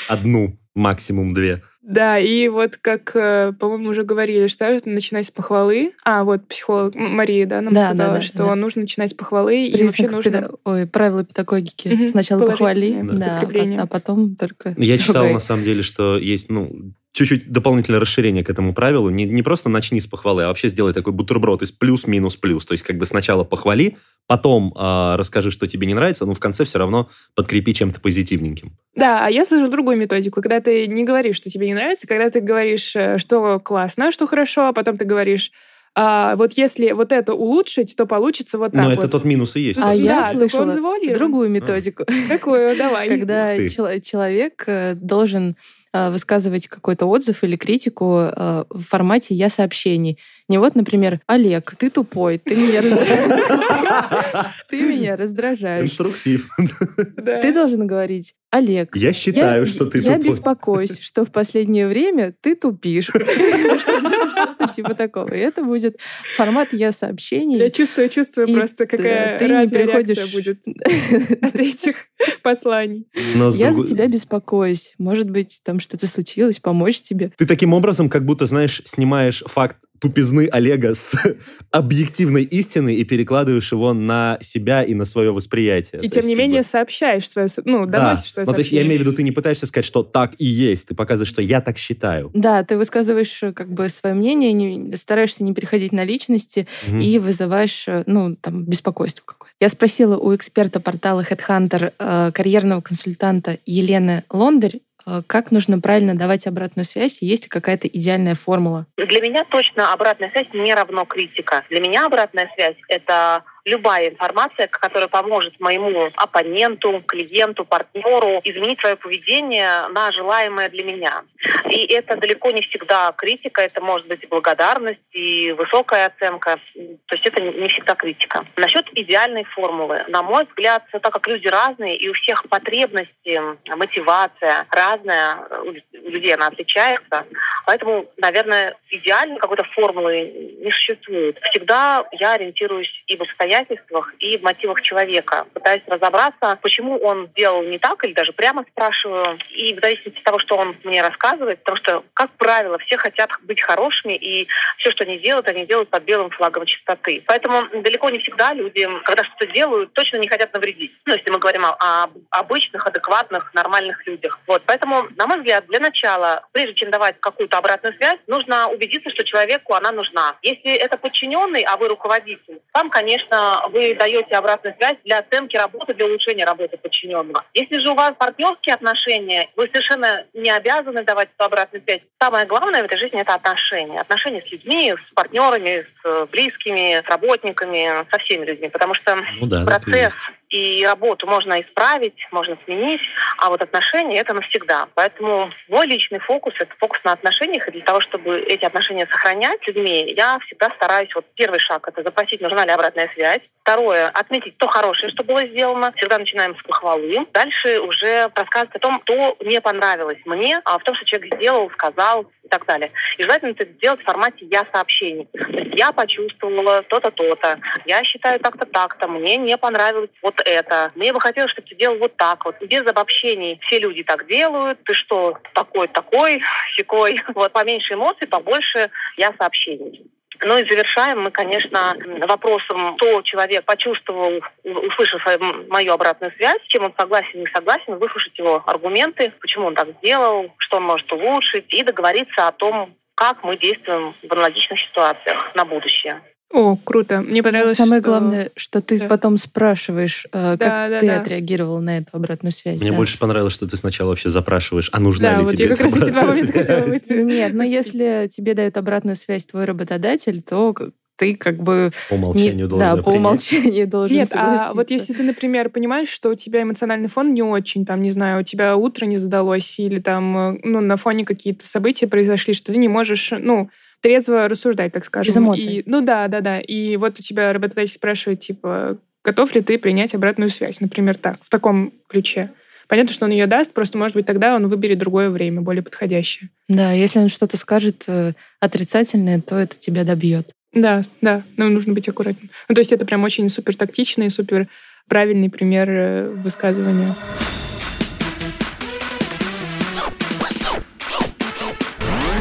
одну, 0.09 0.59
максимум 0.75 1.35
две. 1.35 1.63
Да, 1.83 2.19
и 2.19 2.49
вот 2.49 2.77
как, 2.77 3.13
э, 3.15 3.53
по-моему, 3.59 3.91
уже 3.91 4.03
говорили, 4.03 4.49
что 4.49 4.79
начинать 4.85 5.27
с 5.27 5.31
похвалы. 5.31 5.93
А, 6.05 6.25
вот 6.25 6.47
психолог 6.47 6.95
Мария, 6.95 7.47
да, 7.47 7.63
нам 7.63 7.73
Да, 7.73 7.81
да, 7.81 7.87
сказала, 7.89 8.15
да, 8.17 8.21
что 8.21 8.39
да. 8.47 8.55
нужно 8.55 8.83
начинать 8.83 9.11
с 9.11 9.15
похвалы, 9.15 9.67
и 9.67 9.73
Признак 9.73 10.13
вообще 10.13 10.31
нужно... 10.31 10.31
педа- 10.31 10.55
Ой, 10.65 10.87
правила 10.87 11.25
педагогики. 11.25 11.89
Мгм, 11.89 12.09
Сначала 12.09 12.47
похвали, 12.47 13.01
да, 13.03 13.41
а, 13.41 13.83
а 13.83 13.87
потом 13.87 14.37
только... 14.37 14.75
Я 14.77 14.99
читал, 14.99 15.27
на 15.31 15.41
самом 15.41 15.65
деле, 15.65 15.83
что 15.83 16.19
есть, 16.19 16.51
ну, 16.51 16.93
чуть-чуть 17.13 17.51
дополнительное 17.51 18.01
расширение 18.01 18.45
к 18.45 18.51
этому 18.51 18.73
правилу. 18.73 19.11
Не, 19.11 19.25
не 19.25 19.43
просто 19.43 19.69
начни 19.69 20.01
с 20.01 20.07
похвалы, 20.07 20.45
а 20.45 20.49
вообще 20.49 20.69
сделай 20.69 20.93
такой 20.93 21.13
бутерброд 21.13 21.63
из 21.63 21.73
плюс-минус-плюс. 21.73 22.65
То 22.65 22.73
есть 22.73 22.85
как 22.85 22.99
бы 22.99 23.07
сначала 23.07 23.43
похвали, 23.43 23.97
потом 24.27 24.73
а, 24.77 25.17
расскажи, 25.17 25.51
что 25.51 25.67
тебе 25.67 25.87
не 25.87 25.95
нравится, 25.95 26.25
но 26.25 26.35
в 26.35 26.41
конце 26.41 26.65
все 26.65 26.79
равно 26.79 27.09
подкрепи 27.35 27.75
чем-то 27.75 28.01
позитивненьким. 28.01 28.77
Да, 28.95 29.27
а 29.27 29.31
я 29.31 29.45
слышу 29.45 29.71
другую 29.71 29.97
методику, 29.97 30.41
когда 30.41 30.61
ты 30.61 30.87
не 30.87 31.05
говоришь, 31.05 31.37
что 31.37 31.51
тебе 31.51 31.69
не 31.71 31.75
нравится, 31.75 32.09
когда 32.09 32.29
ты 32.29 32.41
говоришь, 32.41 32.97
э, 32.97 33.17
что 33.19 33.61
классно, 33.61 34.11
что 34.11 34.27
хорошо, 34.27 34.67
а 34.67 34.73
потом 34.73 34.97
ты 34.97 35.05
говоришь, 35.05 35.53
а, 35.95 36.35
вот 36.37 36.55
если 36.55 36.91
вот 36.93 37.13
это 37.13 37.35
улучшить, 37.35 37.95
то 37.97 38.07
получится 38.07 38.59
вот 38.59 38.73
так 38.73 38.83
Но 38.83 38.91
вот. 38.91 38.99
это 38.99 39.09
тот 39.09 39.25
минус 39.25 39.55
и 39.55 39.61
есть. 39.61 39.79
А 39.81 39.95
я 39.95 40.21
да, 40.21 40.31
он 40.31 40.51
слышала 40.51 41.15
другую 41.15 41.49
методику. 41.49 42.05
Какую? 42.29 42.77
Давай. 42.77 43.09
Когда 43.09 43.57
человек 43.69 44.65
э, 44.67 44.95
должен 44.95 45.57
э, 45.93 46.11
высказывать 46.11 46.67
какой-то 46.67 47.07
отзыв 47.07 47.45
или 47.45 47.57
критику 47.57 48.05
в 48.05 48.83
формате 48.89 49.35
«я 49.35 49.49
сообщений». 49.49 50.19
Не 50.49 50.59
вот, 50.59 50.75
например, 50.75 51.21
«Олег, 51.27 51.75
ты 51.77 51.91
тупой, 51.91 52.39
ты 52.39 52.57
меня 52.57 52.81
раздражаешь». 52.83 54.55
Ты 54.71 54.81
меня 54.83 55.17
раздражаешь. 55.17 55.81
Конструктив. 55.81 56.49
Да. 57.17 57.41
Ты 57.43 57.53
должен 57.53 57.87
говорить 57.87 58.35
«Олег, 58.53 58.97
Я 58.97 59.13
считаю, 59.13 59.65
что 59.67 59.87
ты 59.87 59.99
я 59.99 60.17
тупой. 60.17 60.29
беспокоюсь, 60.31 60.99
что 60.99 61.25
в 61.25 61.31
последнее 61.31 61.87
время 61.87 62.35
ты 62.41 62.57
тупишь. 62.57 63.05
Что-то 63.81 64.69
типа 64.75 64.95
такого. 64.95 65.33
И 65.33 65.39
это 65.39 65.63
будет 65.63 66.01
формат 66.37 66.73
«я 66.73 66.87
Я 66.87 66.93
сообщений». 66.93 67.71
чувствую, 67.71 68.09
чувствую 68.09 68.49
И 68.49 68.55
просто, 68.55 68.87
какая 68.87 69.39
ты 69.39 69.47
не 69.47 69.67
переходишь- 69.69 70.33
будет 70.33 70.63
от 71.43 71.55
этих 71.57 71.95
посланий. 72.43 73.07
Я 73.53 73.73
за 73.73 73.87
тебя 73.87 74.07
беспокоюсь. 74.09 74.95
Может 74.99 75.31
быть, 75.31 75.61
там 75.65 75.79
что-то 75.79 76.07
случилось, 76.07 76.59
помочь 76.59 77.01
тебе. 77.03 77.33
Ты 77.37 77.47
таким 77.47 77.73
образом 77.73 78.09
как 78.09 78.25
будто, 78.25 78.47
знаешь, 78.47 78.83
снимаешь 78.85 79.45
факт 79.47 79.77
тупизны 80.01 80.49
Олега 80.51 80.95
с 80.95 81.13
объективной 81.71 82.43
истины 82.45 82.95
и 82.95 83.05
перекладываешь 83.05 83.71
его 83.73 83.93
на 83.93 84.39
себя 84.41 84.83
и 84.83 84.95
на 84.95 85.05
свое 85.05 85.31
восприятие. 85.33 86.01
И 86.03 86.09
То 86.09 86.15
тем 86.15 86.19
есть, 86.19 86.29
не 86.29 86.35
как 86.35 86.37
бы- 86.37 86.43
менее 86.49 86.63
сообщаешь 86.63 87.29
свое, 87.29 87.49
ну, 87.65 87.87
Да. 87.87 87.99
доносишь 88.01 88.33
свое 88.33 88.47
Ну, 88.47 88.53
то 88.53 88.59
есть 88.59 88.73
я 88.73 88.83
имею 88.83 88.99
в 88.99 89.03
виду, 89.03 89.13
ты 89.13 89.23
не 89.23 89.31
пытаешься 89.33 89.67
сказать, 89.67 89.85
что 89.85 90.03
так 90.03 90.33
и 90.39 90.45
есть. 90.47 90.87
Ты 90.89 90.95
показываешь, 90.95 91.29
что 91.29 91.43
я 91.43 91.61
так 91.61 91.79
считаю. 91.79 92.31
Да, 92.35 92.65
ты 92.65 92.77
высказываешь 92.77 93.41
как 93.55 93.73
бы 93.73 93.89
свое 93.89 94.15
мнение, 94.15 94.53
не- 94.53 94.97
стараешься 94.97 95.45
не 95.45 95.55
переходить 95.55 95.93
на 95.93 96.05
личности 96.05 96.67
Мгм. 96.89 97.01
и 97.01 97.19
вызываешь, 97.19 97.87
э, 97.87 98.05
ну, 98.07 98.37
там, 98.41 98.65
беспокойство 98.65 99.23
какое-то. 99.25 99.55
Я 99.61 99.69
спросила 99.69 100.17
у 100.17 100.35
эксперта 100.35 100.81
портала 100.81 101.23
Headhunter, 101.23 101.93
э, 101.99 102.33
карьерного 102.33 102.81
консультанта 102.81 103.59
Елены 103.67 104.25
Лондарь, 104.33 104.81
как 105.27 105.51
нужно 105.51 105.81
правильно 105.81 106.15
давать 106.15 106.47
обратную 106.47 106.85
связь, 106.85 107.23
есть 107.23 107.45
ли 107.45 107.49
какая-то 107.49 107.89
идеальная 107.89 108.35
формула. 108.35 108.87
Для 108.97 109.21
меня 109.21 109.45
точно 109.45 109.93
обратная 109.93 110.31
связь 110.31 110.49
не 110.53 110.75
равно 110.75 111.05
критика. 111.05 111.65
Для 111.71 111.81
меня 111.81 112.07
обратная 112.07 112.51
связь— 112.55 112.77
это 112.89 113.45
любая 113.71 114.11
информация, 114.11 114.67
которая 114.67 115.09
поможет 115.09 115.59
моему 115.61 116.11
оппоненту, 116.17 117.03
клиенту, 117.07 117.65
партнеру 117.65 118.41
изменить 118.45 118.81
свое 118.81 118.97
поведение 118.97 119.89
на 119.89 120.13
желаемое 120.13 120.69
для 120.69 120.85
меня. 120.85 121.23
И 121.71 121.87
это 121.87 122.17
далеко 122.17 122.51
не 122.51 122.63
всегда 122.63 123.13
критика, 123.17 123.63
это 123.63 123.81
может 123.81 124.07
быть 124.09 124.23
и 124.23 124.27
благодарность, 124.27 125.01
и 125.13 125.53
высокая 125.53 126.07
оценка. 126.07 126.59
То 127.07 127.15
есть 127.15 127.27
это 127.27 127.41
не 127.41 127.69
всегда 127.69 127.95
критика. 127.95 128.45
Насчет 128.57 128.87
идеальной 128.95 129.45
формулы. 129.45 130.05
На 130.09 130.23
мой 130.23 130.45
взгляд, 130.45 130.85
так 130.91 131.13
как 131.13 131.27
люди 131.29 131.49
разные, 131.49 131.97
и 131.97 132.09
у 132.09 132.13
всех 132.15 132.49
потребности, 132.49 133.41
мотивация 133.67 134.67
разная, 134.71 135.37
у 135.63 136.11
людей 136.11 136.35
она 136.35 136.49
отличается, 136.49 137.25
Поэтому, 137.67 138.07
наверное, 138.17 138.75
идеальной 138.91 139.39
какой-то 139.39 139.63
формулы 139.63 140.57
не 140.61 140.71
существует. 140.73 141.39
Всегда 141.51 142.05
я 142.13 142.33
ориентируюсь 142.33 142.93
и 143.07 143.17
в 143.17 143.23
обстоятельствах, 143.23 143.60
обстоятельствах 143.61 144.15
и 144.19 144.37
в 144.39 144.43
мотивах 144.43 144.83
человека. 144.83 145.47
Пытаюсь 145.55 145.83
разобраться, 145.87 146.59
почему 146.63 146.97
он 146.99 147.29
сделал 147.29 147.63
не 147.63 147.79
так, 147.79 148.03
или 148.05 148.13
даже 148.13 148.33
прямо 148.33 148.65
спрашиваю. 148.71 149.39
И 149.51 149.75
в 149.75 149.81
зависимости 149.81 150.19
от 150.19 150.25
того, 150.25 150.39
что 150.39 150.57
он 150.57 150.77
мне 150.85 151.03
рассказывает, 151.03 151.61
потому 151.61 151.77
что, 151.77 152.05
как 152.15 152.31
правило, 152.33 152.79
все 152.79 152.97
хотят 152.97 153.31
быть 153.43 153.61
хорошими, 153.61 154.15
и 154.15 154.47
все, 154.79 154.91
что 154.91 155.05
они 155.05 155.19
делают, 155.19 155.49
они 155.49 155.67
делают 155.67 155.91
под 155.91 156.05
белым 156.05 156.31
флагом 156.31 156.67
чистоты. 156.67 157.23
Поэтому 157.27 157.67
далеко 157.83 158.11
не 158.11 158.19
всегда 158.19 158.53
люди, 158.53 158.87
когда 159.05 159.25
что-то 159.25 159.47
делают, 159.47 159.93
точно 159.93 160.17
не 160.17 160.29
хотят 160.29 160.53
навредить. 160.53 160.93
Ну, 161.07 161.15
если 161.15 161.31
мы 161.31 161.39
говорим 161.39 161.65
о, 161.65 161.77
о 161.81 162.11
обычных, 162.31 162.87
адекватных, 162.87 163.53
нормальных 163.55 164.07
людях. 164.07 164.39
Вот. 164.47 164.63
Поэтому, 164.67 165.09
на 165.17 165.27
мой 165.27 165.39
взгляд, 165.39 165.67
для 165.67 165.81
начала, 165.81 166.47
прежде 166.53 166.75
чем 166.75 166.91
давать 166.91 167.17
какую-то 167.21 167.59
обратную 167.59 167.95
связь, 167.97 168.19
нужно 168.27 168.69
убедиться, 168.69 169.11
что 169.11 169.25
человеку 169.25 169.75
она 169.75 169.93
нужна. 169.93 170.37
Если 170.43 170.75
это 170.75 170.97
подчиненный, 170.97 171.63
а 171.63 171.77
вы 171.77 171.89
руководитель, 171.89 172.61
там, 172.73 172.91
конечно, 172.91 173.40
вы 173.71 173.95
даете 173.95 174.35
обратную 174.37 174.75
связь 174.77 174.97
для 175.05 175.19
оценки 175.19 175.57
работы, 175.57 175.95
для 175.95 176.07
улучшения 176.07 176.45
работы 176.45 176.77
подчиненного. 176.77 177.45
Если 177.55 177.79
же 177.79 177.91
у 177.91 177.95
вас 177.95 178.15
партнерские 178.19 178.75
отношения, 178.75 179.49
вы 179.57 179.67
совершенно 179.67 180.25
не 180.35 180.51
обязаны 180.51 181.05
давать 181.05 181.29
эту 181.37 181.45
обратную 181.45 181.83
связь. 181.85 182.01
Самое 182.21 182.47
главное 182.47 182.83
в 182.83 182.87
этой 182.87 182.99
жизни– 182.99 183.21
это 183.21 183.35
отношения. 183.35 184.01
Отношения 184.01 184.43
с 184.43 184.51
людьми, 184.51 184.95
с 184.95 185.15
партнерами, 185.15 185.87
с 186.03 186.27
близкими, 186.27 187.03
с 187.05 187.09
работниками, 187.09 188.07
со 188.11 188.19
всеми 188.19 188.45
людьми. 188.47 188.69
Потому 188.69 188.95
что 188.95 189.17
Ну 189.41 189.47
да, 189.47 189.65
процесс 189.65 190.17
и 190.51 190.85
работу 190.85 191.27
можно 191.27 191.61
исправить, 191.61 192.27
можно 192.33 192.59
сменить, 192.65 193.01
а 193.39 193.51
вот 193.51 193.63
отношения 193.63 194.19
это 194.19 194.35
навсегда. 194.35 194.89
Поэтому 194.95 195.51
мой 195.69 195.87
личный 195.87 196.19
фокус 196.19 196.55
это 196.59 196.75
фокус 196.79 196.99
на 197.05 197.13
отношениях, 197.13 197.69
и 197.69 197.71
для 197.71 197.83
того, 197.83 198.01
чтобы 198.01 198.41
эти 198.41 198.65
отношения 198.65 199.07
сохранять 199.07 199.63
с 199.63 199.69
людьми, 199.69 200.13
я 200.17 200.39
всегда 200.41 200.71
стараюсь. 200.71 201.15
Вот 201.15 201.25
первый 201.37 201.61
шаг 201.61 201.87
это 201.89 202.03
запросить, 202.03 202.41
нужна 202.41 202.65
ли 202.67 202.73
обратная 202.73 203.09
связь. 203.15 203.30
Второе 203.63 204.09
отметить 204.09 204.57
то 204.59 204.67
хорошее, 204.67 205.13
что 205.13 205.23
было 205.23 205.47
сделано. 205.47 205.93
Всегда 205.93 206.19
начинаем 206.19 206.57
с 206.57 206.63
похвалы. 206.63 207.27
Дальше 207.33 207.81
уже 207.81 208.31
рассказывать 208.35 208.75
о 208.75 208.79
том, 208.81 209.01
что 209.05 209.37
не 209.41 209.61
понравилось 209.61 210.19
мне, 210.25 210.61
а 210.65 210.79
в 210.79 210.83
том, 210.83 210.95
что 210.95 211.05
человек 211.05 211.37
сделал, 211.37 211.71
сказал 211.71 212.23
и 212.43 212.49
так 212.49 212.67
далее. 212.67 212.91
И 213.19 213.23
желательно 213.23 213.51
это 213.51 213.65
сделать 213.67 214.01
в 214.01 214.05
формате 214.05 214.47
я 214.47 214.67
сообщений. 214.73 215.29
То 215.33 215.59
есть 215.59 215.75
я 215.75 215.93
почувствовала 215.93 216.83
то-то, 216.83 217.11
то-то. 217.11 217.61
Я 217.87 218.03
считаю 218.03 218.41
так-то, 218.41 218.67
так-то. 218.67 219.07
Мне 219.07 219.37
не 219.37 219.57
понравилось 219.57 220.11
вот 220.23 220.41
это. 220.45 220.91
Мне 220.95 221.13
бы 221.13 221.21
хотелось, 221.21 221.53
чтобы 221.53 221.69
ты 221.69 221.77
делал 221.77 221.99
вот 221.99 222.17
так 222.17 222.45
вот. 222.45 222.61
Без 222.63 222.85
обобщений. 222.87 223.61
Все 223.63 223.79
люди 223.79 224.03
так 224.03 224.27
делают. 224.27 224.83
Ты 224.85 224.95
что, 224.95 225.39
такой, 225.55 225.87
такой, 225.89 226.43
секой. 226.77 227.23
Вот 227.35 227.53
поменьше 227.53 227.95
эмоций, 227.95 228.27
побольше 228.27 228.91
я 229.17 229.33
сообщений. 229.39 230.11
Ну 230.43 230.59
и 230.59 230.69
завершаем 230.69 231.23
мы, 231.23 231.31
конечно, 231.31 231.95
вопросом, 232.27 232.97
что 232.97 233.23
человек 233.23 233.65
почувствовал, 233.65 234.41
услышав 234.65 235.23
мою 235.69 235.93
обратную 235.93 236.33
связь, 236.37 236.63
чем 236.69 236.85
он 236.85 236.95
согласен, 236.99 237.41
не 237.41 237.47
согласен, 237.47 237.99
выслушать 237.99 238.39
его 238.39 238.63
аргументы, 238.67 239.33
почему 239.41 239.67
он 239.67 239.75
так 239.75 239.89
сделал, 239.99 240.53
что 240.59 240.79
он 240.79 240.85
может 240.85 241.13
улучшить, 241.13 241.67
и 241.75 241.83
договориться 241.83 242.49
о 242.49 242.53
том, 242.53 242.95
как 243.15 243.45
мы 243.45 243.59
действуем 243.59 244.15
в 244.23 244.33
аналогичных 244.33 244.81
ситуациях 244.81 245.55
на 245.55 245.67
будущее. 245.67 246.23
О, 246.53 246.77
круто. 246.77 247.21
Мне 247.21 247.43
понравилось, 247.45 247.77
Самое 247.77 248.01
что- 248.03 248.11
главное, 248.11 248.51
что 248.57 248.81
ты 248.81 248.99
Да. 248.99 249.07
потом 249.07 249.37
спрашиваешь, 249.37 250.27
э, 250.33 250.57
как 250.57 250.59
Да, 250.59 250.89
да, 250.89 251.01
ты 251.01 251.07
да. 251.07 251.21
отреагировал 251.21 251.81
на 251.81 251.99
эту 251.99 252.09
обратную 252.13 252.51
связь. 252.53 252.81
Мне 252.81 252.91
да. 252.91 252.97
больше 252.97 253.19
понравилось, 253.19 253.53
что 253.53 253.69
ты 253.69 253.77
сначала 253.77 254.09
вообще 254.11 254.31
запрашиваешь, 254.31 254.89
а 254.93 254.99
нужна 254.99 255.31
Да, 255.33 255.37
ли 255.39 255.43
вот 255.45 255.53
тебе 255.53 255.65
я 255.67 255.77
как 255.77 255.87
эта 255.87 255.95
раз 255.95 256.03
эти 256.03 256.11
два 256.13 256.23
момента 256.25 256.53
хотела 256.53 256.81
выйти. 256.87 257.13
Нет, 257.23 257.53
но 257.55 257.61
Хотела. 257.63 257.77
если 257.79 258.29
тебе 258.29 258.55
дает 258.55 258.77
обратную 258.77 259.15
связь 259.15 259.47
твой 259.47 259.65
работодатель, 259.65 260.43
то 260.43 260.75
ты 261.17 261.37
как 261.37 261.63
бы 261.63 261.93
По 262.09 262.15
не- 262.15 262.19
умолчанию 262.19 262.67
должен 262.67 262.79
да, 262.89 262.91
ее 262.97 262.97
по 262.97 263.11
принять. 263.11 263.21
умолчанию 263.21 263.87
должен 263.87 264.17
Нет, 264.17 264.29
а 264.35 264.49
вот 264.49 264.67
согласиться. 264.89 264.95
если 264.95 265.13
ты, 265.13 265.23
например, 265.23 265.69
понимаешь, 265.69 266.09
что 266.09 266.31
у 266.31 266.35
тебя 266.35 266.63
эмоциональный 266.63 267.09
фон 267.09 267.33
не 267.33 267.43
очень, 267.43 267.85
там, 267.87 268.03
не 268.03 268.11
знаю, 268.11 268.41
у 268.41 268.43
тебя 268.43 268.75
утро 268.77 269.05
не 269.07 269.19
задалось, 269.19 269.79
или 269.79 270.01
там, 270.01 270.55
э, 270.57 270.61
ну, 270.65 270.81
на 270.81 270.97
фоне 270.97 271.25
какие-то 271.27 271.65
события 271.65 272.09
произошли, 272.09 272.55
что 272.55 272.73
ты 272.73 272.79
не 272.79 272.89
можешь, 272.89 273.33
ну, 273.39 273.69
трезво 274.01 274.49
рассуждать, 274.49 274.93
так 274.93 275.05
скажем. 275.05 275.33
Без 275.33 275.39
эмоций. 275.39 275.73
И, 275.77 275.83
ну 275.87 276.01
да, 276.01 276.29
да, 276.29 276.41
да. 276.41 276.59
И 276.59 276.97
вот 276.97 277.19
у 277.19 277.23
тебя 277.23 277.53
работодатель 277.53 277.93
спрашивает, 277.93 278.41
типа, 278.41 278.99
готов 279.25 279.55
ли 279.55 279.61
ты 279.61 279.79
принять 279.79 280.15
обратную 280.15 280.49
связь, 280.49 280.81
например, 280.81 281.17
так, 281.17 281.37
в 281.37 281.49
таком 281.49 281.93
ключе. 282.09 282.51
Понятно, 282.89 283.13
что 283.13 283.27
он 283.27 283.31
ее 283.31 283.47
даст, 283.47 283.73
просто, 283.73 283.99
может 283.99 284.17
быть, 284.17 284.27
тогда 284.27 284.57
он 284.57 284.67
выберет 284.67 284.99
другое 284.99 285.31
время, 285.31 285.61
более 285.61 285.83
подходящее. 285.83 286.51
Да, 286.69 286.91
если 286.91 287.21
он 287.21 287.29
что-то 287.29 287.57
скажет 287.57 288.05
э, 288.09 288.33
отрицательное, 288.59 289.41
то 289.41 289.57
это 289.57 289.79
тебя 289.79 290.03
добьет. 290.03 290.51
Да, 290.73 291.01
да, 291.21 291.43
но 291.57 291.69
нужно 291.69 291.93
быть 291.93 292.09
аккуратным. 292.09 292.51
Ну, 292.69 292.75
то 292.75 292.81
есть 292.81 292.93
это 292.93 293.07
прям 293.07 293.23
очень 293.23 293.49
супер 293.49 293.77
тактичный, 293.77 294.29
супер 294.29 294.67
правильный 295.09 295.51
пример 295.51 295.89
э, 295.89 296.31
высказывания. 296.31 297.15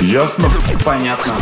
Ясно? 0.09 0.49
Понятно. 0.83 1.33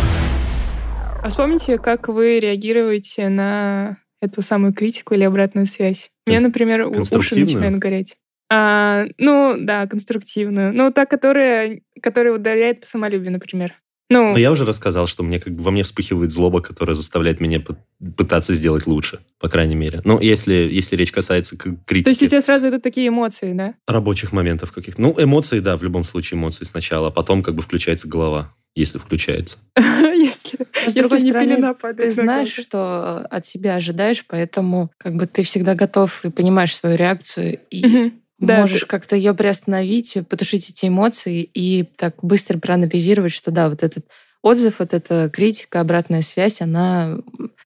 А 1.24 1.30
вспомните, 1.30 1.78
как 1.78 2.10
вы 2.10 2.38
реагируете 2.42 3.30
на 3.30 3.96
эту 4.22 4.42
самую 4.42 4.74
критику 4.74 5.14
или 5.14 5.24
обратную 5.24 5.66
связь. 5.66 6.12
У 6.26 6.32
меня, 6.32 6.42
например, 6.42 6.86
уши 6.86 7.40
начинают 7.40 7.78
гореть. 7.78 8.18
А, 8.52 9.06
ну, 9.18 9.56
да, 9.58 9.88
конструктивную. 9.88 10.74
Ну, 10.74 10.92
та, 10.92 11.06
которая, 11.06 11.80
которая 12.02 12.34
удаляет 12.34 12.82
по 12.82 12.88
самолюбию, 12.88 13.32
например. 13.32 13.74
Ну, 14.10 14.32
Но 14.32 14.38
я 14.38 14.52
уже 14.52 14.66
рассказал, 14.66 15.06
что 15.06 15.22
мне 15.24 15.40
как 15.40 15.54
бы 15.54 15.62
во 15.64 15.72
мне 15.72 15.84
вспыхивает 15.84 16.32
злоба, 16.32 16.62
которая 16.62 16.96
заставляет 16.96 17.42
меня 17.42 17.58
пы- 17.58 17.76
пытаться 18.16 18.54
сделать 18.56 18.88
лучше, 18.88 19.20
по 19.40 19.50
крайней 19.50 19.76
мере. 19.76 20.02
Ну, 20.06 20.20
если, 20.22 20.54
если 20.54 20.96
речь 20.96 21.12
касается 21.12 21.58
к- 21.58 21.64
то 21.64 21.70
есть 21.70 21.82
у 21.82 21.86
критики 21.86 22.28
тебя 22.28 22.40
сразу 22.42 22.70
идут 22.70 22.84
такие 22.84 23.10
эмоции, 23.10 23.52
да? 23.52 23.74
рабочих 23.86 24.32
моментов 24.32 24.72
каких-то. 24.72 25.02
Ну, 25.02 25.14
эмоции, 25.18 25.60
да, 25.60 25.76
в 25.76 25.84
любом 25.84 26.06
случае 26.06 26.38
эмоции 26.40 26.64
сначала, 26.64 27.08
а 27.10 27.12
потом 27.12 27.44
как 27.44 27.56
бы 27.56 27.62
включается 27.62 28.08
голова, 28.08 28.54
если 28.76 28.98
включается. 28.98 29.58
Если, 30.18 30.58
С 30.74 30.86
если 30.86 31.00
другой 31.02 31.22
не 31.22 31.30
стороны, 31.30 31.56
пелена 31.56 31.74
падает 31.74 32.12
Ты 32.16 32.18
на 32.18 32.24
знаешь, 32.24 32.54
что 32.54 33.20
от 33.30 33.46
себя 33.46 33.76
ожидаешь, 33.76 34.26
поэтому 34.28 34.90
как 34.98 35.16
бы 35.16 35.28
ты 35.28 35.44
всегда 35.44 35.76
готов 35.76 36.24
и 36.26 36.32
понимаешь 36.32 36.76
свою 36.76 36.96
реакцию 36.96 37.60
и. 37.70 38.14
Да, 38.40 38.62
можешь 38.62 38.86
как-то 38.86 39.16
ее 39.16 39.34
приостановить, 39.34 40.18
потушить 40.30 40.70
эти 40.70 40.88
эмоции 40.88 41.42
и 41.42 41.84
так 41.84 42.16
быстро 42.22 42.60
проанализировать, 42.60 43.32
что 43.32 43.52
да, 43.52 43.70
вот 43.70 43.84
этот 43.84 44.06
отзыв, 44.44 44.80
вот 44.80 44.94
эта 44.94 45.30
критика, 45.32 45.80
обратная 45.80 46.22
связь, 46.22 46.62
она 46.62 47.18